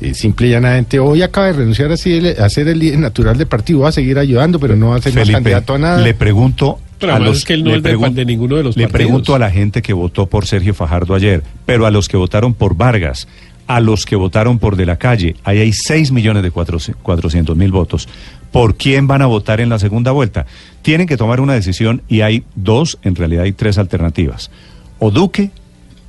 eh, 0.00 0.12
simple 0.12 0.48
y 0.48 0.50
llanamente 0.50 0.98
hoy 0.98 1.22
acaba 1.22 1.46
de 1.46 1.52
renunciar 1.54 1.90
así 1.90 2.12
el- 2.18 2.38
a 2.40 2.48
ser 2.50 2.68
el 2.68 2.78
líder 2.78 2.98
natural 2.98 3.38
del 3.38 3.46
partido, 3.46 3.80
va 3.80 3.88
a 3.88 3.92
seguir 3.92 4.18
ayudando, 4.18 4.58
pero 4.58 4.76
no 4.76 4.90
va 4.90 4.96
a 4.96 5.00
ser 5.02 5.12
más 5.14 5.20
Felipe, 5.22 5.32
candidato 5.34 5.74
a 5.74 5.78
nada. 5.78 6.00
le 6.02 6.12
pregunto 6.14 6.78
Pero 6.98 7.14
a 7.14 7.18
los 7.18 7.38
es 7.38 7.44
que 7.44 7.54
él 7.54 7.64
no 7.64 7.70
le 7.70 7.76
es 7.76 7.82
de- 7.82 8.24
ninguno 8.24 8.56
de 8.56 8.62
los 8.62 8.76
le 8.76 8.84
partidos. 8.84 8.92
pregunto 9.06 9.34
a 9.34 9.38
la 9.38 9.50
gente 9.50 9.82
que 9.82 9.92
votó 9.92 10.26
por 10.26 10.46
Sergio 10.46 10.72
Fajardo 10.74 11.14
ayer, 11.14 11.42
pero 11.66 11.86
a 11.86 11.90
los 11.90 12.08
que 12.08 12.16
votaron 12.16 12.54
por 12.54 12.74
Vargas, 12.76 13.28
a 13.66 13.80
los 13.80 14.04
que 14.06 14.16
votaron 14.16 14.58
por 14.58 14.76
De 14.76 14.86
la 14.86 14.96
Calle, 14.96 15.36
ahí 15.44 15.58
hay 15.58 15.72
6 15.72 16.12
millones 16.12 16.42
de 16.42 16.50
400 16.50 17.56
mil 17.56 17.70
votos. 17.72 18.08
¿Por 18.52 18.76
quién 18.76 19.06
van 19.06 19.22
a 19.22 19.26
votar 19.26 19.60
en 19.60 19.68
la 19.68 19.78
segunda 19.78 20.12
vuelta? 20.12 20.46
Tienen 20.82 21.06
que 21.06 21.16
tomar 21.16 21.40
una 21.40 21.52
decisión 21.54 22.02
y 22.08 22.20
hay 22.22 22.44
dos, 22.54 22.98
en 23.02 23.14
realidad 23.16 23.44
hay 23.44 23.52
tres 23.52 23.76
alternativas. 23.76 24.50
O 24.98 25.10
Duque, 25.10 25.50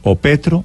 o 0.03 0.15
Petro, 0.15 0.63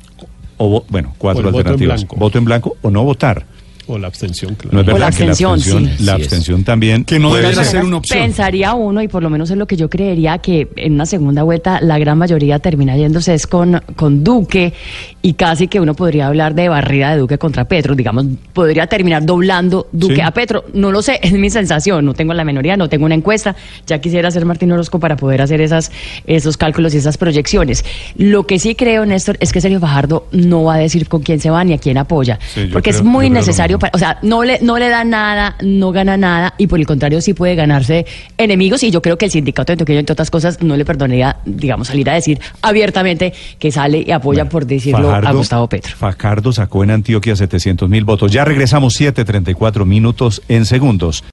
o, 0.58 0.84
bueno, 0.88 1.14
cuatro 1.18 1.42
O 1.44 1.46
el 1.48 1.52
voto 1.52 1.60
en 1.60 1.66
alternativas. 1.66 2.00
blanco. 2.02 2.16
voto 2.16 2.38
en 2.38 2.44
blanco 2.44 2.76
o 2.82 2.90
no 2.90 3.02
votar. 3.02 3.46
O 3.88 3.98
la 3.98 4.06
abstención, 4.06 4.54
claro. 4.54 4.74
No 4.76 4.80
es 4.82 4.86
O 4.88 4.90
la 4.90 4.92
verdad 4.94 5.16
que 5.18 5.24
la 5.24 5.30
abstención, 5.32 5.52
abstención, 5.54 5.98
sí. 5.98 6.04
la 6.04 6.12
abstención 6.14 6.64
también 6.64 7.04
Que 7.04 7.18
no 7.18 7.34
debería 7.34 7.56
ser. 7.56 7.64
ser 7.66 7.84
una 7.84 7.96
opción. 7.96 8.20
Pensaría 8.20 8.74
uno, 8.74 9.02
y 9.02 9.08
por 9.08 9.22
lo 9.22 9.30
menos 9.30 9.50
es 9.50 9.56
lo 9.56 9.66
que 9.66 9.76
yo 9.76 9.90
creería, 9.90 10.38
que 10.38 10.68
en 10.76 10.94
una 10.94 11.06
segunda 11.06 11.42
vuelta 11.42 11.80
la 11.80 11.98
gran 11.98 12.16
mayoría 12.18 12.58
termina 12.60 12.96
yéndose 12.96 13.34
es 13.34 13.46
con, 13.46 13.80
con 13.96 14.22
Duque 14.22 14.72
y 15.20 15.34
casi 15.34 15.66
que 15.68 15.80
uno 15.80 15.94
podría 15.94 16.28
hablar 16.28 16.54
de 16.54 16.68
barrida 16.68 17.12
de 17.12 17.18
Duque 17.18 17.38
contra 17.38 17.64
Petro. 17.64 17.94
Digamos, 17.94 18.24
podría 18.52 18.86
terminar 18.86 19.24
doblando 19.24 19.88
Duque 19.92 20.16
Sí. 20.16 20.20
a 20.20 20.30
Petro. 20.30 20.64
No 20.74 20.92
lo 20.92 21.02
sé, 21.02 21.18
es 21.22 21.32
mi 21.32 21.50
sensación. 21.50 22.04
No 22.04 22.14
tengo 22.14 22.34
la 22.34 22.44
menoría, 22.44 22.76
no 22.76 22.88
tengo 22.88 23.06
una 23.06 23.14
encuesta. 23.14 23.56
Ya 23.86 24.00
quisiera 24.00 24.30
ser 24.30 24.44
Martín 24.44 24.70
Orozco 24.72 25.00
para 25.00 25.16
poder 25.16 25.42
hacer 25.42 25.60
esas, 25.60 25.90
esos 26.26 26.56
cálculos 26.56 26.94
y 26.94 26.98
esas 26.98 27.16
proyecciones. 27.18 27.84
Lo 28.16 28.46
que 28.46 28.58
sí 28.58 28.74
creo, 28.74 29.04
Néstor, 29.06 29.36
es 29.40 29.52
que 29.52 29.60
Sergio 29.60 29.80
Fajardo 29.80 30.26
no 30.32 30.64
va 30.64 30.74
a 30.74 30.78
decir 30.78 31.08
con 31.08 31.22
quién 31.22 31.40
se 31.40 31.50
va 31.50 31.64
ni 31.64 31.72
a 31.72 31.78
quién 31.78 31.98
apoya. 31.98 32.38
Sí, 32.54 32.68
porque 32.72 32.90
es 32.90 33.02
muy 33.02 33.28
necesario 33.30 33.71
para, 33.78 33.92
o 33.94 33.98
sea, 33.98 34.18
no 34.22 34.44
le, 34.44 34.58
no 34.60 34.78
le 34.78 34.88
da 34.88 35.04
nada, 35.04 35.56
no 35.62 35.92
gana 35.92 36.16
nada 36.16 36.54
y 36.58 36.66
por 36.66 36.78
el 36.78 36.86
contrario 36.86 37.20
sí 37.20 37.34
puede 37.34 37.54
ganarse 37.54 38.06
enemigos 38.38 38.82
y 38.82 38.90
yo 38.90 39.02
creo 39.02 39.18
que 39.18 39.26
el 39.26 39.30
sindicato 39.30 39.72
antioqueño, 39.72 40.00
entre 40.00 40.12
otras 40.12 40.30
cosas, 40.30 40.62
no 40.62 40.76
le 40.76 40.84
perdonaría, 40.84 41.36
digamos, 41.44 41.88
salir 41.88 42.08
a 42.10 42.14
decir 42.14 42.40
abiertamente 42.62 43.32
que 43.58 43.70
sale 43.72 44.04
y 44.06 44.10
apoya, 44.10 44.48
por 44.48 44.66
decirlo, 44.66 45.12
a 45.12 45.32
Gustavo 45.32 45.68
Petro. 45.68 45.94
Fajardo 45.96 46.52
sacó 46.52 46.84
en 46.84 46.90
Antioquia 46.90 47.36
700 47.36 47.88
mil 47.88 48.04
votos. 48.04 48.32
Ya 48.32 48.44
regresamos 48.44 49.00
7.34 49.00 49.84
minutos 49.84 50.42
en 50.48 50.66
segundos. 50.66 51.24